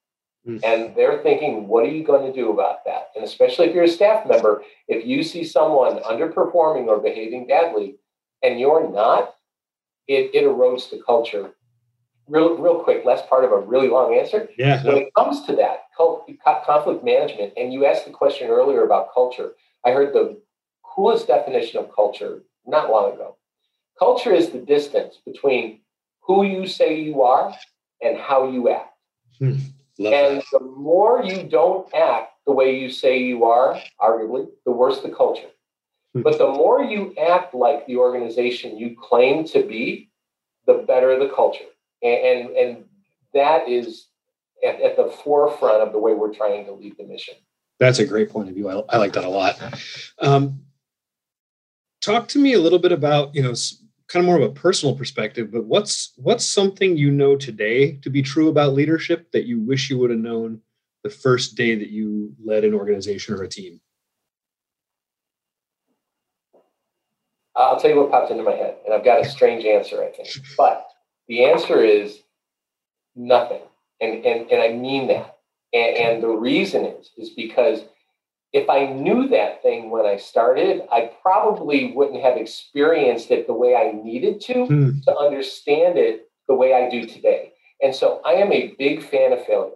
Mm. 0.48 0.62
And 0.64 0.96
they're 0.96 1.22
thinking, 1.22 1.68
what 1.68 1.86
are 1.86 1.90
you 1.92 2.04
going 2.04 2.32
to 2.32 2.34
do 2.34 2.52
about 2.52 2.86
that? 2.86 3.10
And 3.16 3.24
especially 3.24 3.68
if 3.68 3.76
you're 3.76 3.84
a 3.84 3.90
staff 3.90 4.28
member, 4.28 4.64
if 4.88 5.06
you 5.06 5.24
see 5.24 5.44
someone 5.44 5.98
underperforming 6.00 6.88
or 6.88 7.00
behaving 7.00 7.48
badly 7.48 7.96
and 8.44 8.60
you're 8.60 8.92
not, 8.92 9.35
it, 10.08 10.32
it 10.34 10.44
erodes 10.46 10.90
the 10.90 11.02
culture. 11.06 11.52
Real, 12.28 12.58
real 12.58 12.84
quick, 12.84 13.06
last 13.06 13.30
part 13.30 13.44
of 13.44 13.52
a 13.52 13.60
really 13.60 13.88
long 13.88 14.16
answer. 14.16 14.50
Yeah. 14.58 14.84
When 14.84 14.98
it 14.98 15.14
comes 15.16 15.46
to 15.46 15.56
that 15.58 15.84
conflict 15.96 17.04
management, 17.04 17.54
and 17.56 17.72
you 17.72 17.86
asked 17.86 18.06
the 18.06 18.12
question 18.12 18.50
earlier 18.50 18.84
about 18.84 19.14
culture, 19.14 19.52
I 19.86 19.92
heard 19.92 20.14
the 20.14 20.42
coolest 20.84 21.28
definition 21.28 21.80
of 21.80 21.94
culture 21.94 22.44
not 22.66 22.90
long 22.90 23.14
ago. 23.14 23.38
Culture 24.00 24.34
is 24.34 24.50
the 24.50 24.60
distance 24.60 25.20
between 25.26 25.82
who 26.22 26.44
you 26.44 26.68
say 26.68 27.00
you 27.00 27.22
are 27.22 27.54
and 28.02 28.18
how 28.18 28.50
you 28.50 28.70
act. 28.70 28.92
Hmm. 29.38 29.58
and 29.98 30.38
that. 30.38 30.44
the 30.52 30.60
more 30.62 31.22
you 31.24 31.44
don't 31.44 31.94
act 31.94 32.32
the 32.46 32.54
way 32.54 32.80
you 32.80 32.90
say 32.90 33.20
you 33.20 33.44
are, 33.44 33.80
arguably, 34.00 34.48
the 34.66 34.72
worse 34.72 35.02
the 35.02 35.10
culture. 35.10 35.50
Hmm. 36.16 36.22
But 36.22 36.38
the 36.38 36.48
more 36.48 36.84
you 36.84 37.14
act 37.22 37.54
like 37.54 37.86
the 37.86 37.98
organization 37.98 38.78
you 38.78 38.96
claim 39.00 39.44
to 39.50 39.64
be, 39.64 40.10
the 40.66 40.86
better 40.88 41.20
the 41.20 41.30
culture. 41.30 41.66
And, 42.02 42.26
and, 42.26 42.58
and 42.58 42.86
that 43.34 43.68
is 43.68 44.08
at, 44.66 44.82
at, 44.82 44.96
the 44.96 45.12
forefront 45.24 45.84
of 45.84 45.92
the 45.92 46.00
way 46.00 46.14
we're 46.14 46.34
trying 46.34 46.66
to 46.66 46.72
lead 46.72 46.98
the 46.98 47.04
mission. 47.04 47.36
That's 47.80 48.00
a 48.00 48.06
great 48.06 48.30
point 48.30 48.50
of 48.50 48.56
view. 48.56 48.70
I, 48.70 48.96
I 48.96 48.98
like 48.98 49.14
that 49.14 49.26
a 49.26 49.30
lot. 49.30 49.60
Um, 50.20 50.62
talk 52.02 52.28
to 52.30 52.40
me 52.40 52.54
a 52.54 52.60
little 52.60 52.80
bit 52.80 52.94
about, 52.94 53.36
you 53.36 53.44
know, 53.44 53.54
kind 54.08 54.24
of 54.24 54.28
more 54.28 54.38
of 54.38 54.44
a 54.44 54.54
personal 54.54 54.96
perspective, 54.96 55.52
but 55.52 55.66
what's 55.66 56.14
what's 56.18 56.46
something 56.46 56.96
you 56.96 57.12
know 57.12 57.36
today 57.36 57.94
to 57.98 58.10
be 58.10 58.22
true 58.22 58.50
about 58.50 58.74
leadership 58.74 59.32
that 59.32 59.46
you 59.46 59.60
wish 59.60 59.90
you 59.90 59.98
would 59.98 60.12
have 60.12 60.20
known 60.20 60.62
the 61.04 61.10
first 61.10 61.56
day 61.56 61.76
that 61.76 61.90
you 61.90 62.34
led 62.44 62.64
an 62.64 62.74
organization 62.74 63.34
or 63.34 63.44
a 63.44 63.48
team? 63.48 63.82
I'll 67.56 67.80
tell 67.80 67.90
you 67.90 67.98
what 67.98 68.12
popped 68.12 68.32
into 68.32 68.44
my 68.44 68.56
head, 68.56 68.76
and 68.86 68.94
I've 68.94 69.06
got 69.06 69.22
a 69.22 69.30
strange 69.30 69.66
answer, 69.66 70.04
I 70.04 70.12
think. 70.12 70.30
But 70.58 70.88
the 71.28 71.46
answer 71.46 71.84
is 71.84 72.20
nothing. 73.16 73.62
And, 74.02 74.26
and, 74.26 74.52
and 74.52 74.62
I 74.62 74.74
mean 74.74 75.08
that. 75.08 75.38
And, 75.74 75.98
and 75.98 76.24
the 76.24 76.30
reason 76.30 76.86
is, 76.86 77.12
is 77.18 77.30
because 77.30 77.82
if 78.54 78.70
I 78.70 78.86
knew 78.86 79.28
that 79.30 79.62
thing 79.62 79.90
when 79.90 80.06
I 80.06 80.18
started, 80.18 80.84
I 80.92 81.12
probably 81.22 81.92
wouldn't 81.94 82.22
have 82.22 82.38
experienced 82.38 83.32
it 83.32 83.48
the 83.48 83.54
way 83.54 83.76
I 83.76 83.92
needed 83.92 84.40
to 84.42 84.66
hmm. 84.66 85.00
to 85.02 85.18
understand 85.18 85.98
it 85.98 86.30
the 86.48 86.56
way 86.56 86.74
I 86.74 86.90
do 86.90 87.06
today. 87.06 87.54
And 87.82 87.94
so 87.94 88.22
I 88.26 88.34
am 88.34 88.52
a 88.52 88.74
big 88.80 89.04
fan 89.04 89.34
of 89.34 89.46
failure. 89.46 89.74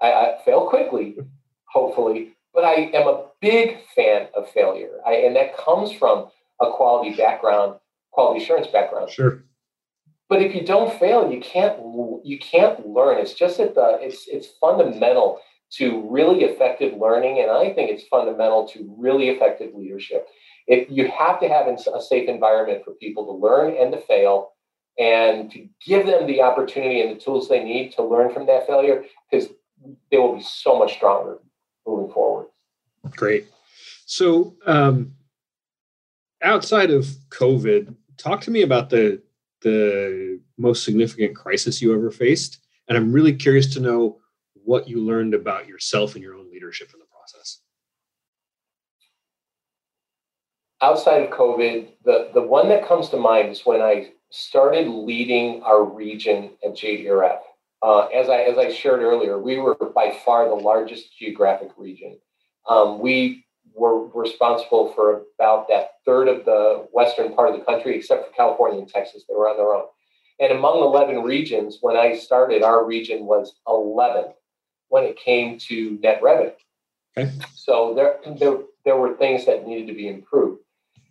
I, 0.00 0.12
I 0.12 0.38
fail 0.44 0.68
quickly, 0.68 1.16
hopefully, 1.64 2.32
but 2.52 2.64
I 2.64 2.90
am 2.92 3.08
a 3.08 3.24
big 3.40 3.78
fan 3.96 4.28
of 4.36 4.50
failure. 4.50 4.98
I, 5.06 5.14
and 5.14 5.34
that 5.36 5.56
comes 5.56 5.92
from 5.92 6.28
a 6.62 6.70
quality 6.70 7.14
background, 7.16 7.74
quality 8.12 8.42
assurance 8.42 8.68
background. 8.68 9.10
Sure. 9.10 9.44
But 10.28 10.40
if 10.40 10.54
you 10.54 10.64
don't 10.64 10.98
fail, 10.98 11.30
you 11.30 11.40
can't 11.40 11.76
you 12.24 12.38
can't 12.38 12.86
learn. 12.86 13.18
It's 13.18 13.34
just 13.34 13.58
that 13.58 13.74
the 13.74 13.98
it's 14.00 14.26
it's 14.28 14.48
fundamental 14.60 15.40
to 15.72 16.06
really 16.10 16.44
effective 16.44 16.96
learning, 16.98 17.40
and 17.40 17.50
I 17.50 17.72
think 17.72 17.90
it's 17.90 18.06
fundamental 18.08 18.68
to 18.68 18.94
really 18.98 19.28
effective 19.28 19.74
leadership. 19.74 20.26
If 20.66 20.88
you 20.90 21.08
have 21.08 21.40
to 21.40 21.48
have 21.48 21.66
a 21.66 22.00
safe 22.00 22.28
environment 22.28 22.82
for 22.84 22.92
people 22.94 23.26
to 23.26 23.32
learn 23.32 23.74
and 23.76 23.92
to 23.92 24.00
fail, 24.00 24.52
and 24.98 25.50
to 25.50 25.68
give 25.84 26.06
them 26.06 26.26
the 26.26 26.42
opportunity 26.42 27.00
and 27.00 27.16
the 27.16 27.20
tools 27.20 27.48
they 27.48 27.64
need 27.64 27.92
to 27.92 28.02
learn 28.02 28.32
from 28.32 28.46
that 28.46 28.66
failure, 28.66 29.04
because 29.30 29.48
they 30.10 30.18
will 30.18 30.36
be 30.36 30.42
so 30.42 30.78
much 30.78 30.94
stronger 30.94 31.38
moving 31.86 32.12
forward. 32.12 32.46
Great. 33.16 33.46
So, 34.06 34.54
um, 34.66 35.14
outside 36.42 36.90
of 36.90 37.06
COVID, 37.30 37.94
talk 38.18 38.40
to 38.42 38.50
me 38.50 38.62
about 38.62 38.90
the 38.90 39.22
the 39.62 40.40
most 40.58 40.84
significant 40.84 41.36
crisis 41.36 41.80
you 41.80 41.94
ever 41.94 42.10
faced, 42.10 42.58
and 42.88 42.98
I'm 42.98 43.12
really 43.12 43.32
curious 43.32 43.72
to 43.74 43.80
know 43.80 44.18
what 44.64 44.88
you 44.88 45.00
learned 45.00 45.34
about 45.34 45.66
yourself 45.66 46.14
and 46.14 46.22
your 46.22 46.34
own 46.34 46.50
leadership 46.50 46.90
in 46.92 46.98
the 46.98 47.06
process. 47.06 47.60
Outside 50.80 51.22
of 51.22 51.30
COVID, 51.30 51.88
the 52.04 52.30
the 52.34 52.42
one 52.42 52.68
that 52.68 52.86
comes 52.86 53.08
to 53.10 53.16
mind 53.16 53.50
is 53.50 53.64
when 53.64 53.80
I 53.80 54.10
started 54.30 54.88
leading 54.88 55.62
our 55.62 55.84
region 55.84 56.50
at 56.64 56.74
JDRF. 56.74 57.38
Uh, 57.82 58.06
as 58.06 58.28
I 58.28 58.42
as 58.42 58.58
I 58.58 58.72
shared 58.72 59.00
earlier, 59.00 59.38
we 59.38 59.58
were 59.58 59.74
by 59.94 60.16
far 60.24 60.48
the 60.48 60.54
largest 60.54 61.16
geographic 61.16 61.70
region. 61.76 62.18
Um, 62.68 63.00
we 63.00 63.44
were 63.74 64.06
responsible 64.08 64.92
for 64.94 65.22
about 65.38 65.68
that 65.68 65.92
third 66.04 66.28
of 66.28 66.44
the 66.44 66.86
western 66.92 67.34
part 67.34 67.50
of 67.50 67.58
the 67.58 67.64
country, 67.64 67.96
except 67.96 68.26
for 68.26 68.34
California 68.34 68.80
and 68.80 68.88
Texas. 68.88 69.24
They 69.28 69.34
were 69.34 69.48
on 69.48 69.56
their 69.56 69.74
own. 69.74 69.86
And 70.40 70.52
among 70.52 70.80
11 70.80 71.22
regions, 71.22 71.78
when 71.80 71.96
I 71.96 72.16
started, 72.16 72.62
our 72.62 72.84
region 72.84 73.26
was 73.26 73.54
11th 73.66 74.34
when 74.88 75.04
it 75.04 75.16
came 75.16 75.58
to 75.58 75.98
net 76.02 76.20
revenue. 76.22 76.52
Okay. 77.16 77.30
So 77.54 77.94
there, 77.94 78.16
there, 78.38 78.58
there 78.84 78.96
were 78.96 79.14
things 79.16 79.46
that 79.46 79.66
needed 79.66 79.86
to 79.86 79.94
be 79.94 80.08
improved. 80.08 80.62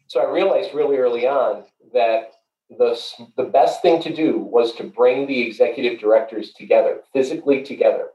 So 0.07 0.19
I 0.19 0.29
realized 0.29 0.73
really 0.73 0.97
early 0.97 1.25
on 1.27 1.63
that 1.93 2.33
the, 2.77 2.99
the 3.37 3.43
best 3.43 3.81
thing 3.81 4.01
to 4.03 4.13
do 4.13 4.37
was 4.37 4.73
to 4.75 4.83
bring 4.83 5.27
the 5.27 5.41
executive 5.41 5.99
directors 5.99 6.53
together, 6.53 7.01
physically 7.13 7.63
together, 7.63 8.09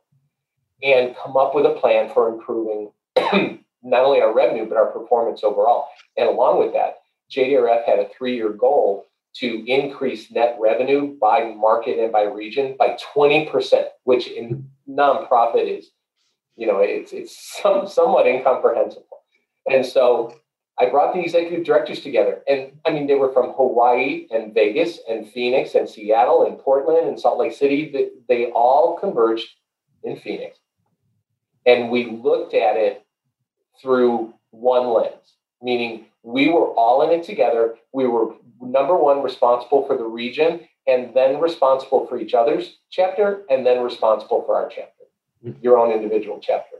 and 0.83 1.17
come 1.17 1.37
up 1.37 1.55
with 1.55 1.67
a 1.67 1.75
plan 1.75 2.11
for 2.13 2.29
improving 2.29 2.91
not 3.87 4.05
only 4.05 4.21
our 4.21 4.35
revenue, 4.35 4.69
but 4.69 4.77
our 4.77 4.87
performance 4.87 5.45
overall. 5.45 5.87
And 6.17 6.29
along 6.29 6.59
with 6.59 6.73
that, 6.73 6.99
JDRF 7.31 7.85
had 7.85 7.99
a 7.99 8.09
three 8.09 8.37
year 8.37 8.51
goal 8.51 9.07
to 9.37 9.65
increase 9.71 10.31
net 10.31 10.57
revenue 10.59 11.17
by 11.21 11.55
market 11.55 11.99
and 11.99 12.11
by 12.11 12.23
region 12.23 12.75
by 12.79 12.97
20%, 13.15 13.85
which 14.05 14.29
in 14.29 14.69
nonprofit 14.89 15.79
is, 15.79 15.91
you 16.57 16.67
know, 16.67 16.79
it's, 16.81 17.13
it's 17.13 17.59
some, 17.63 17.87
somewhat 17.87 18.27
incomprehensible. 18.27 19.07
And 19.71 19.85
so 19.85 20.35
I 20.79 20.87
brought 20.87 21.15
the 21.15 21.21
executive 21.21 21.65
directors 21.65 22.01
together. 22.01 22.43
And 22.49 22.73
I 22.85 22.91
mean, 22.91 23.07
they 23.07 23.15
were 23.15 23.33
from 23.33 23.53
Hawaii 23.53 24.27
and 24.31 24.55
Vegas 24.55 24.99
and 25.09 25.31
Phoenix 25.31 25.75
and 25.75 25.89
Seattle 25.89 26.47
and 26.47 26.59
Portland 26.59 27.09
and 27.09 27.19
Salt 27.19 27.39
Lake 27.39 27.53
City. 27.53 27.91
They, 27.93 28.09
they 28.29 28.51
all 28.53 28.99
converged 28.99 29.49
in 30.03 30.17
Phoenix. 30.17 30.59
And 31.67 31.91
we 31.91 32.11
looked 32.11 32.55
at 32.55 32.77
it 32.77 33.06
through 33.81 34.35
one 34.51 34.89
lens, 34.89 35.35
meaning 35.63 36.07
we 36.23 36.49
were 36.49 36.69
all 36.71 37.03
in 37.03 37.19
it 37.19 37.25
together. 37.25 37.77
We 37.93 38.07
were 38.07 38.35
number 38.61 38.97
one 38.97 39.23
responsible 39.23 39.87
for 39.87 39.97
the 39.97 40.05
region 40.05 40.61
and 40.87 41.15
then 41.15 41.41
responsible 41.41 42.07
for 42.07 42.19
each 42.19 42.35
other's 42.35 42.79
chapter 42.91 43.43
and 43.51 43.67
then 43.67 43.83
responsible 43.83 44.43
for 44.45 44.57
our 44.57 44.69
chapter, 44.69 45.05
mm-hmm. 45.45 45.63
your 45.63 45.79
own 45.79 45.93
individual 45.93 46.41
chapter. 46.41 46.77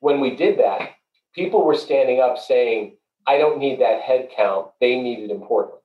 When 0.00 0.20
we 0.20 0.36
did 0.36 0.58
that, 0.58 0.90
people 1.34 1.64
were 1.64 1.74
standing 1.74 2.20
up 2.20 2.38
saying, 2.38 2.96
I 3.26 3.38
don't 3.38 3.58
need 3.58 3.80
that 3.80 4.00
head 4.00 4.30
count. 4.34 4.68
They 4.80 5.00
need 5.00 5.18
it 5.20 5.30
important. 5.30 5.78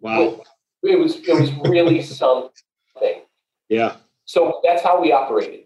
Wow. 0.00 0.42
It 0.82 0.98
was 0.98 1.16
it 1.16 1.38
was 1.38 1.52
really 1.68 2.02
something. 2.20 2.50
Yeah. 3.68 3.96
So 4.24 4.60
that's 4.64 4.82
how 4.82 5.00
we 5.00 5.12
operated 5.12 5.64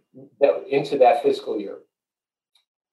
into 0.71 0.99
that 0.99 1.23
fiscal 1.23 1.59
year. 1.59 1.79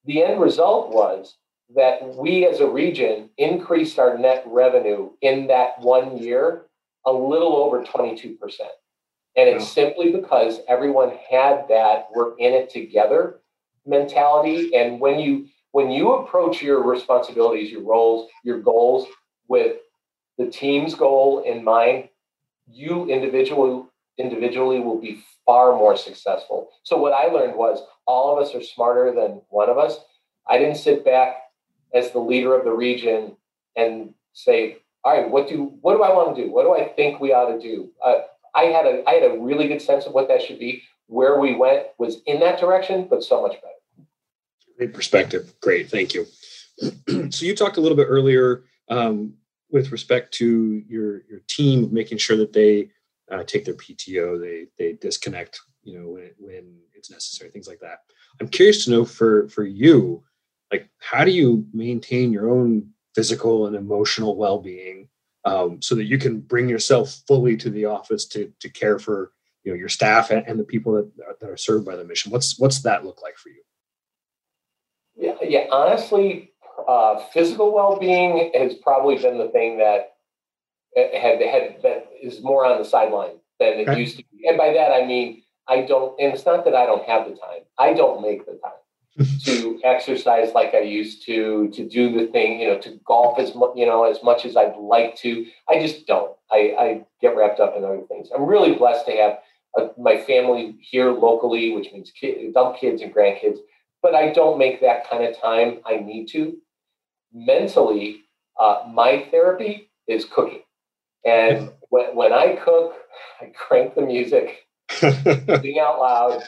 The 0.05 0.23
end 0.23 0.41
result 0.41 0.93
was 0.93 1.37
that 1.75 2.15
we 2.15 2.45
as 2.45 2.59
a 2.59 2.67
region 2.67 3.29
increased 3.37 3.99
our 3.99 4.17
net 4.17 4.43
revenue 4.45 5.11
in 5.21 5.47
that 5.47 5.79
one 5.79 6.17
year 6.17 6.63
a 7.05 7.11
little 7.11 7.55
over 7.55 7.83
22%. 7.83 8.37
And 9.37 9.47
it's 9.47 9.69
simply 9.69 10.11
because 10.11 10.59
everyone 10.67 11.13
had 11.29 11.67
that 11.69 12.07
we're 12.13 12.35
in 12.37 12.53
it 12.53 12.69
together 12.69 13.39
mentality. 13.85 14.75
And 14.75 14.99
when 14.99 15.19
you 15.19 15.47
when 15.71 15.89
you 15.89 16.15
approach 16.15 16.61
your 16.61 16.83
responsibilities, 16.83 17.71
your 17.71 17.83
roles, 17.83 18.29
your 18.43 18.59
goals 18.59 19.07
with 19.47 19.77
the 20.37 20.47
team's 20.47 20.95
goal 20.95 21.43
in 21.43 21.63
mind, 21.63 22.09
you 22.67 23.09
individually 23.09 23.85
individually 24.17 24.79
will 24.79 24.99
be 24.99 25.23
far 25.45 25.75
more 25.75 25.97
successful. 25.97 26.69
So 26.83 26.97
what 26.97 27.13
I 27.13 27.27
learned 27.27 27.55
was 27.55 27.83
all 28.05 28.37
of 28.37 28.45
us 28.45 28.53
are 28.55 28.63
smarter 28.63 29.13
than 29.13 29.41
one 29.49 29.69
of 29.69 29.77
us. 29.77 29.97
I 30.47 30.57
didn't 30.57 30.77
sit 30.77 31.05
back 31.05 31.35
as 31.93 32.11
the 32.11 32.19
leader 32.19 32.55
of 32.55 32.63
the 32.63 32.71
region 32.71 33.35
and 33.75 34.13
say, 34.33 34.77
"All 35.03 35.15
right, 35.15 35.29
what 35.29 35.47
do 35.47 35.77
what 35.81 35.95
do 35.95 36.03
I 36.03 36.13
want 36.13 36.35
to 36.35 36.43
do? 36.43 36.51
What 36.51 36.63
do 36.63 36.73
I 36.73 36.87
think 36.89 37.19
we 37.19 37.33
ought 37.33 37.51
to 37.51 37.59
do?" 37.59 37.91
Uh, 38.03 38.21
I 38.53 38.65
had 38.65 38.85
a 38.85 39.03
I 39.07 39.13
had 39.15 39.31
a 39.31 39.39
really 39.39 39.67
good 39.67 39.81
sense 39.81 40.05
of 40.05 40.13
what 40.13 40.27
that 40.27 40.41
should 40.41 40.59
be. 40.59 40.83
Where 41.07 41.39
we 41.39 41.55
went 41.55 41.87
was 41.97 42.21
in 42.25 42.39
that 42.39 42.59
direction, 42.59 43.07
but 43.09 43.23
so 43.23 43.41
much 43.41 43.53
better. 43.53 44.07
Great 44.77 44.93
perspective. 44.93 45.53
Great, 45.61 45.89
thank 45.89 46.13
you. 46.13 46.25
so 47.31 47.45
you 47.45 47.55
talked 47.55 47.77
a 47.77 47.81
little 47.81 47.97
bit 47.97 48.07
earlier 48.09 48.63
um, 48.89 49.33
with 49.69 49.91
respect 49.91 50.33
to 50.35 50.83
your 50.87 51.23
your 51.29 51.41
team 51.47 51.89
making 51.91 52.17
sure 52.17 52.37
that 52.37 52.53
they 52.53 52.89
uh, 53.31 53.43
take 53.43 53.65
their 53.65 53.75
PTO, 53.75 54.39
they 54.39 54.67
they 54.77 54.93
disconnect, 54.93 55.59
you 55.83 55.99
know, 55.99 56.07
when 56.09 56.31
when 56.37 56.77
it's 56.93 57.09
necessary, 57.09 57.49
things 57.49 57.67
like 57.67 57.79
that. 57.79 57.99
I'm 58.39 58.47
curious 58.47 58.85
to 58.85 58.91
know 58.91 59.05
for 59.05 59.47
for 59.49 59.63
you, 59.63 60.23
like 60.71 60.89
how 60.99 61.23
do 61.23 61.31
you 61.31 61.65
maintain 61.73 62.31
your 62.31 62.49
own 62.49 62.89
physical 63.15 63.67
and 63.67 63.75
emotional 63.75 64.37
well-being 64.37 65.09
um, 65.45 65.81
so 65.81 65.95
that 65.95 66.05
you 66.05 66.17
can 66.17 66.39
bring 66.39 66.69
yourself 66.69 67.21
fully 67.27 67.57
to 67.57 67.69
the 67.69 67.85
office 67.85 68.25
to 68.27 68.51
to 68.59 68.69
care 68.69 68.99
for 68.99 69.31
you 69.63 69.71
know 69.71 69.77
your 69.77 69.89
staff 69.89 70.31
and, 70.31 70.47
and 70.47 70.59
the 70.59 70.63
people 70.63 70.93
that, 70.93 71.39
that 71.39 71.49
are 71.49 71.57
served 71.57 71.85
by 71.85 71.95
the 71.95 72.03
mission 72.03 72.31
what's 72.31 72.59
what's 72.59 72.81
that 72.81 73.05
look 73.05 73.21
like 73.21 73.37
for 73.37 73.49
you 73.49 73.61
yeah 75.15 75.35
yeah 75.41 75.65
honestly 75.71 76.51
uh, 76.87 77.19
physical 77.31 77.73
well-being 77.73 78.51
has 78.55 78.73
probably 78.75 79.15
been 79.15 79.37
the 79.37 79.49
thing 79.49 79.77
that 79.77 80.10
had 80.95 81.41
had 81.41 81.81
that 81.83 82.09
is 82.21 82.41
more 82.41 82.65
on 82.65 82.77
the 82.77 82.85
sideline 82.85 83.37
than 83.59 83.79
it 83.79 83.87
okay. 83.87 83.99
used 83.99 84.17
to 84.17 84.23
be 84.31 84.47
and 84.47 84.57
by 84.57 84.73
that 84.73 84.91
i 84.91 85.05
mean 85.05 85.41
i 85.67 85.81
don't 85.81 86.19
and 86.19 86.33
it's 86.33 86.45
not 86.45 86.65
that 86.65 86.75
i 86.75 86.85
don't 86.85 87.07
have 87.07 87.25
the 87.25 87.35
time 87.35 87.61
i 87.77 87.93
don't 87.93 88.21
make 88.21 88.45
the 88.45 88.59
time 88.63 88.71
to 89.43 89.79
exercise 89.83 90.53
like 90.53 90.73
I 90.73 90.81
used 90.81 91.25
to, 91.25 91.69
to 91.73 91.87
do 91.87 92.17
the 92.17 92.31
thing, 92.31 92.61
you 92.61 92.67
know, 92.67 92.79
to 92.79 92.99
golf 93.05 93.39
as 93.39 93.53
much, 93.53 93.71
you 93.75 93.85
know, 93.85 94.09
as 94.09 94.23
much 94.23 94.45
as 94.45 94.55
I'd 94.55 94.77
like 94.77 95.17
to. 95.17 95.45
I 95.67 95.79
just 95.79 96.07
don't. 96.07 96.35
I, 96.49 96.57
I 96.79 97.05
get 97.19 97.35
wrapped 97.35 97.59
up 97.59 97.75
in 97.75 97.83
other 97.83 98.01
things. 98.07 98.29
I'm 98.33 98.45
really 98.45 98.75
blessed 98.75 99.05
to 99.07 99.11
have 99.11 99.39
a, 99.77 99.89
my 99.99 100.17
family 100.21 100.77
here 100.79 101.11
locally, 101.11 101.73
which 101.75 101.91
means 101.91 102.11
kid, 102.11 102.37
adult 102.49 102.79
kids 102.79 103.01
and 103.01 103.13
grandkids. 103.13 103.57
But 104.01 104.15
I 104.15 104.31
don't 104.31 104.57
make 104.57 104.79
that 104.81 105.09
kind 105.09 105.25
of 105.25 105.39
time. 105.39 105.79
I 105.85 105.97
need 105.97 106.27
to. 106.27 106.57
Mentally, 107.33 108.21
uh, 108.59 108.83
my 108.91 109.27
therapy 109.29 109.91
is 110.07 110.25
cooking, 110.25 110.63
and 111.25 111.71
when, 111.89 112.15
when 112.15 112.33
I 112.33 112.55
cook, 112.55 112.93
I 113.39 113.51
crank 113.55 113.95
the 113.95 114.01
music, 114.01 114.67
sing 114.89 115.79
out 115.79 115.99
loud, 115.99 116.43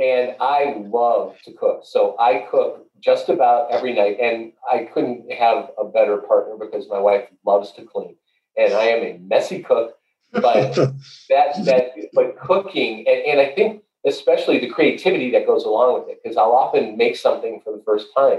And 0.00 0.36
I 0.40 0.76
love 0.78 1.36
to 1.44 1.52
cook. 1.52 1.82
So 1.84 2.16
I 2.18 2.46
cook 2.50 2.86
just 3.00 3.28
about 3.28 3.70
every 3.70 3.94
night. 3.94 4.18
And 4.20 4.52
I 4.70 4.84
couldn't 4.92 5.30
have 5.32 5.70
a 5.78 5.84
better 5.84 6.18
partner 6.18 6.56
because 6.58 6.88
my 6.88 6.98
wife 6.98 7.28
loves 7.44 7.72
to 7.72 7.84
clean. 7.84 8.16
And 8.56 8.72
I 8.74 8.84
am 8.84 9.02
a 9.02 9.18
messy 9.18 9.62
cook. 9.62 9.96
But 10.32 10.74
that 11.28 11.64
that 11.64 11.92
but 12.12 12.38
cooking 12.38 13.06
and, 13.06 13.20
and 13.26 13.40
I 13.40 13.54
think 13.54 13.82
especially 14.06 14.58
the 14.58 14.70
creativity 14.70 15.30
that 15.32 15.46
goes 15.46 15.64
along 15.64 16.00
with 16.00 16.08
it, 16.08 16.20
because 16.22 16.36
I'll 16.36 16.52
often 16.52 16.96
make 16.96 17.16
something 17.16 17.60
for 17.62 17.72
the 17.72 17.82
first 17.84 18.08
time. 18.16 18.38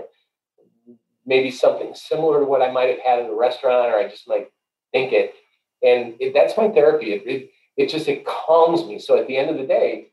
Maybe 1.25 1.51
something 1.51 1.93
similar 1.93 2.39
to 2.39 2.45
what 2.45 2.61
I 2.61 2.71
might 2.71 2.89
have 2.89 2.99
had 3.05 3.19
in 3.19 3.25
a 3.25 3.35
restaurant, 3.35 3.91
or 3.91 3.97
I 3.97 4.07
just 4.07 4.27
might 4.27 4.47
think 4.93 5.11
it. 5.11 5.33
And 5.83 6.15
it, 6.19 6.33
that's 6.33 6.57
my 6.57 6.69
therapy. 6.69 7.13
It, 7.13 7.23
it, 7.25 7.51
it 7.77 7.89
just 7.89 8.07
it 8.07 8.25
calms 8.25 8.85
me. 8.85 8.99
So 8.99 9.17
at 9.17 9.27
the 9.27 9.37
end 9.37 9.49
of 9.49 9.57
the 9.57 9.67
day, 9.67 10.11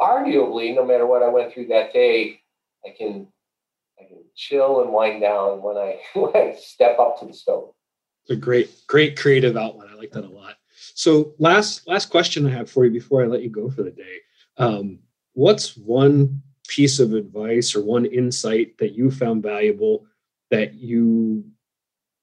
arguably, 0.00 0.74
no 0.74 0.84
matter 0.84 1.06
what 1.06 1.22
I 1.22 1.28
went 1.28 1.52
through 1.52 1.68
that 1.68 1.92
day, 1.92 2.40
I 2.84 2.90
can 2.96 3.28
I 4.00 4.04
can 4.04 4.24
chill 4.34 4.82
and 4.82 4.92
wind 4.92 5.20
down 5.20 5.62
when 5.62 5.76
I 5.76 6.00
when 6.18 6.34
I 6.34 6.56
step 6.58 6.98
up 6.98 7.20
to 7.20 7.26
the 7.26 7.34
stove. 7.34 7.70
It's 8.22 8.30
a 8.30 8.36
great, 8.36 8.70
great 8.86 9.18
creative 9.18 9.56
outlet. 9.56 9.90
I 9.90 9.94
like 9.94 10.12
that 10.12 10.24
a 10.24 10.28
lot. 10.28 10.56
So 10.94 11.34
last 11.38 11.86
last 11.86 12.10
question 12.10 12.46
I 12.46 12.50
have 12.50 12.70
for 12.70 12.84
you 12.84 12.90
before 12.90 13.22
I 13.22 13.26
let 13.26 13.42
you 13.42 13.50
go 13.50 13.70
for 13.70 13.82
the 13.82 13.90
day. 13.90 14.18
Um, 14.56 15.00
what's 15.34 15.76
one 15.76 16.42
piece 16.68 16.98
of 16.98 17.12
advice 17.12 17.74
or 17.74 17.82
one 17.82 18.06
insight 18.06 18.78
that 18.78 18.94
you 18.94 19.10
found 19.10 19.42
valuable 19.42 20.06
that 20.50 20.74
you 20.74 21.44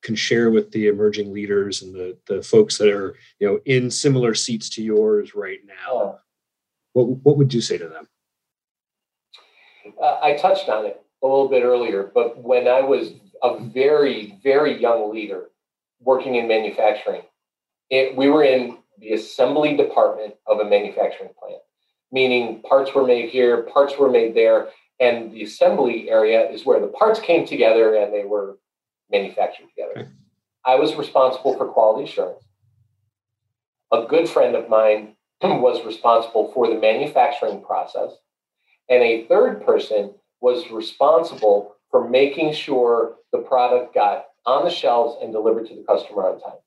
can 0.01 0.15
share 0.15 0.49
with 0.49 0.71
the 0.71 0.87
emerging 0.87 1.33
leaders 1.33 1.81
and 1.81 1.93
the, 1.93 2.17
the 2.27 2.41
folks 2.41 2.77
that 2.77 2.89
are 2.89 3.15
you 3.39 3.47
know 3.47 3.59
in 3.65 3.89
similar 3.89 4.33
seats 4.33 4.69
to 4.69 4.83
yours 4.83 5.35
right 5.35 5.59
now 5.65 5.91
oh. 5.91 6.19
what, 6.93 7.05
what 7.23 7.37
would 7.37 7.53
you 7.53 7.61
say 7.61 7.77
to 7.77 7.87
them 7.87 8.07
uh, 10.01 10.19
i 10.21 10.35
touched 10.35 10.69
on 10.69 10.85
it 10.85 11.01
a 11.23 11.27
little 11.27 11.49
bit 11.49 11.63
earlier 11.63 12.11
but 12.13 12.41
when 12.41 12.67
i 12.67 12.81
was 12.81 13.13
a 13.43 13.59
very 13.59 14.39
very 14.43 14.79
young 14.79 15.11
leader 15.11 15.49
working 15.99 16.35
in 16.35 16.47
manufacturing 16.47 17.21
it, 17.89 18.15
we 18.15 18.29
were 18.29 18.43
in 18.43 18.77
the 18.99 19.13
assembly 19.13 19.75
department 19.75 20.33
of 20.47 20.59
a 20.59 20.65
manufacturing 20.65 21.29
plant 21.39 21.61
meaning 22.11 22.61
parts 22.63 22.93
were 22.93 23.05
made 23.05 23.29
here 23.29 23.63
parts 23.63 23.97
were 23.97 24.09
made 24.09 24.35
there 24.35 24.69
and 24.99 25.31
the 25.31 25.43
assembly 25.43 26.09
area 26.09 26.47
is 26.49 26.65
where 26.65 26.79
the 26.79 26.87
parts 26.87 27.19
came 27.19 27.45
together 27.45 27.95
and 27.95 28.13
they 28.13 28.23
were 28.23 28.57
manufactured 29.11 29.67
together. 29.69 29.99
Okay. 29.99 30.09
I 30.65 30.75
was 30.75 30.95
responsible 30.95 31.57
for 31.57 31.67
quality 31.67 32.09
assurance. 32.09 32.43
A 33.91 34.05
good 34.07 34.29
friend 34.29 34.55
of 34.55 34.69
mine 34.69 35.15
was 35.41 35.85
responsible 35.85 36.51
for 36.53 36.67
the 36.67 36.79
manufacturing 36.79 37.61
process. 37.61 38.11
And 38.89 39.03
a 39.03 39.25
third 39.25 39.65
person 39.65 40.13
was 40.39 40.69
responsible 40.71 41.75
for 41.89 42.09
making 42.09 42.53
sure 42.53 43.15
the 43.31 43.39
product 43.39 43.93
got 43.93 44.25
on 44.45 44.65
the 44.65 44.71
shelves 44.71 45.17
and 45.21 45.31
delivered 45.31 45.67
to 45.67 45.75
the 45.75 45.83
customer 45.83 46.27
on 46.27 46.41
time. 46.41 46.59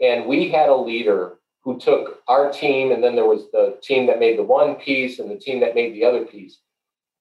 And 0.00 0.26
we 0.26 0.50
had 0.50 0.68
a 0.68 0.74
leader 0.74 1.38
who 1.62 1.78
took 1.78 2.20
our 2.28 2.52
team, 2.52 2.92
and 2.92 3.02
then 3.02 3.14
there 3.14 3.26
was 3.26 3.50
the 3.52 3.78
team 3.82 4.06
that 4.06 4.20
made 4.20 4.38
the 4.38 4.44
one 4.44 4.76
piece 4.76 5.18
and 5.18 5.30
the 5.30 5.36
team 5.36 5.60
that 5.60 5.74
made 5.74 5.94
the 5.94 6.04
other 6.04 6.24
piece. 6.24 6.58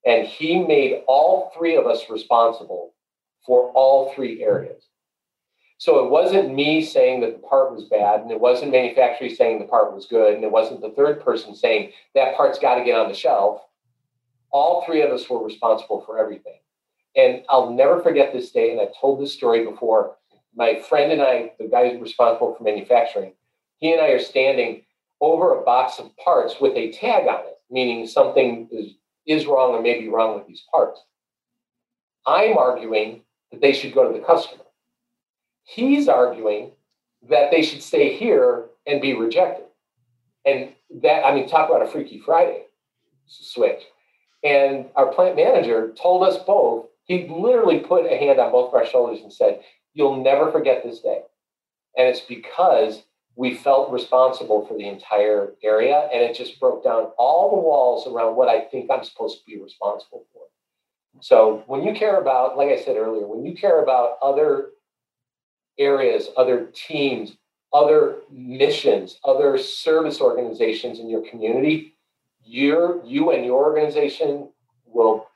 And 0.05 0.27
he 0.27 0.63
made 0.63 1.01
all 1.07 1.51
three 1.57 1.75
of 1.75 1.85
us 1.85 2.09
responsible 2.09 2.93
for 3.47 3.71
all 3.71 4.13
three 4.13 4.43
areas. 4.43 4.83
So 5.79 6.03
it 6.03 6.11
wasn't 6.11 6.53
me 6.53 6.83
saying 6.83 7.21
that 7.21 7.33
the 7.33 7.47
part 7.47 7.73
was 7.73 7.85
bad, 7.85 8.21
and 8.21 8.31
it 8.31 8.39
wasn't 8.39 8.71
manufacturing 8.71 9.33
saying 9.33 9.59
the 9.59 9.65
part 9.65 9.93
was 9.93 10.07
good, 10.07 10.33
and 10.33 10.43
it 10.43 10.51
wasn't 10.51 10.81
the 10.81 10.89
third 10.89 11.23
person 11.23 11.55
saying 11.55 11.91
that 12.15 12.35
part's 12.35 12.59
got 12.59 12.75
to 12.75 12.83
get 12.83 12.99
on 12.99 13.09
the 13.09 13.15
shelf. 13.15 13.61
All 14.51 14.83
three 14.85 15.01
of 15.01 15.11
us 15.11 15.29
were 15.29 15.43
responsible 15.43 16.01
for 16.01 16.19
everything. 16.19 16.59
And 17.15 17.43
I'll 17.49 17.71
never 17.71 18.01
forget 18.01 18.33
this 18.33 18.51
day, 18.51 18.71
and 18.71 18.81
I've 18.81 18.99
told 18.99 19.21
this 19.21 19.33
story 19.33 19.65
before. 19.65 20.17
My 20.55 20.79
friend 20.79 21.11
and 21.11 21.21
I, 21.21 21.51
the 21.59 21.67
guy 21.67 21.89
who's 21.89 22.01
responsible 22.01 22.55
for 22.55 22.63
manufacturing, 22.63 23.33
he 23.77 23.93
and 23.93 24.01
I 24.01 24.07
are 24.09 24.19
standing 24.19 24.83
over 25.21 25.59
a 25.59 25.63
box 25.63 25.99
of 25.99 26.15
parts 26.17 26.55
with 26.59 26.75
a 26.75 26.91
tag 26.91 27.27
on 27.27 27.41
it, 27.41 27.57
meaning 27.69 28.07
something 28.07 28.67
is, 28.71 28.93
is 29.27 29.45
wrong 29.45 29.73
or 29.73 29.81
may 29.81 29.99
be 29.99 30.09
wrong 30.09 30.35
with 30.35 30.47
these 30.47 30.63
parts. 30.71 31.03
I'm 32.25 32.57
arguing 32.57 33.21
that 33.51 33.61
they 33.61 33.73
should 33.73 33.93
go 33.93 34.11
to 34.11 34.17
the 34.17 34.25
customer. 34.25 34.63
He's 35.63 36.07
arguing 36.07 36.71
that 37.29 37.51
they 37.51 37.61
should 37.61 37.81
stay 37.81 38.15
here 38.15 38.65
and 38.85 39.01
be 39.01 39.13
rejected. 39.13 39.65
And 40.45 40.69
that, 41.01 41.25
I 41.25 41.33
mean, 41.33 41.47
talk 41.47 41.69
about 41.69 41.81
a 41.81 41.87
Freaky 41.87 42.19
Friday 42.19 42.63
switch. 43.25 43.81
And 44.43 44.85
our 44.95 45.07
plant 45.07 45.35
manager 45.35 45.93
told 46.01 46.23
us 46.23 46.37
both, 46.45 46.87
he 47.03 47.27
literally 47.27 47.79
put 47.79 48.05
a 48.05 48.17
hand 48.17 48.39
on 48.39 48.51
both 48.51 48.69
of 48.69 48.75
our 48.75 48.85
shoulders 48.85 49.19
and 49.21 49.31
said, 49.31 49.61
You'll 49.93 50.23
never 50.23 50.51
forget 50.51 50.83
this 50.83 50.99
day. 50.99 51.21
And 51.97 52.07
it's 52.07 52.21
because 52.21 53.03
we 53.35 53.55
felt 53.55 53.91
responsible 53.91 54.65
for 54.65 54.77
the 54.77 54.87
entire 54.87 55.53
area 55.63 56.09
and 56.13 56.23
it 56.23 56.35
just 56.35 56.59
broke 56.59 56.83
down 56.83 57.11
all 57.17 57.49
the 57.49 57.61
walls 57.61 58.07
around 58.07 58.35
what 58.35 58.49
I 58.49 58.61
think 58.61 58.91
I'm 58.91 59.03
supposed 59.03 59.39
to 59.39 59.45
be 59.45 59.61
responsible 59.61 60.25
for. 60.33 60.43
So 61.21 61.63
when 61.67 61.83
you 61.83 61.93
care 61.93 62.19
about, 62.19 62.57
like 62.57 62.69
I 62.69 62.81
said 62.81 62.95
earlier, 62.95 63.27
when 63.27 63.45
you 63.45 63.55
care 63.55 63.81
about 63.81 64.17
other 64.21 64.69
areas, 65.77 66.29
other 66.37 66.69
teams, 66.73 67.37
other 67.73 68.19
missions, 68.31 69.19
other 69.23 69.57
service 69.57 70.21
organizations 70.21 70.99
in 70.99 71.09
your 71.09 71.27
community, 71.29 71.95
you 72.43 73.01
you 73.05 73.31
and 73.31 73.45
your 73.45 73.63
organization 73.65 74.49
will 74.85 75.27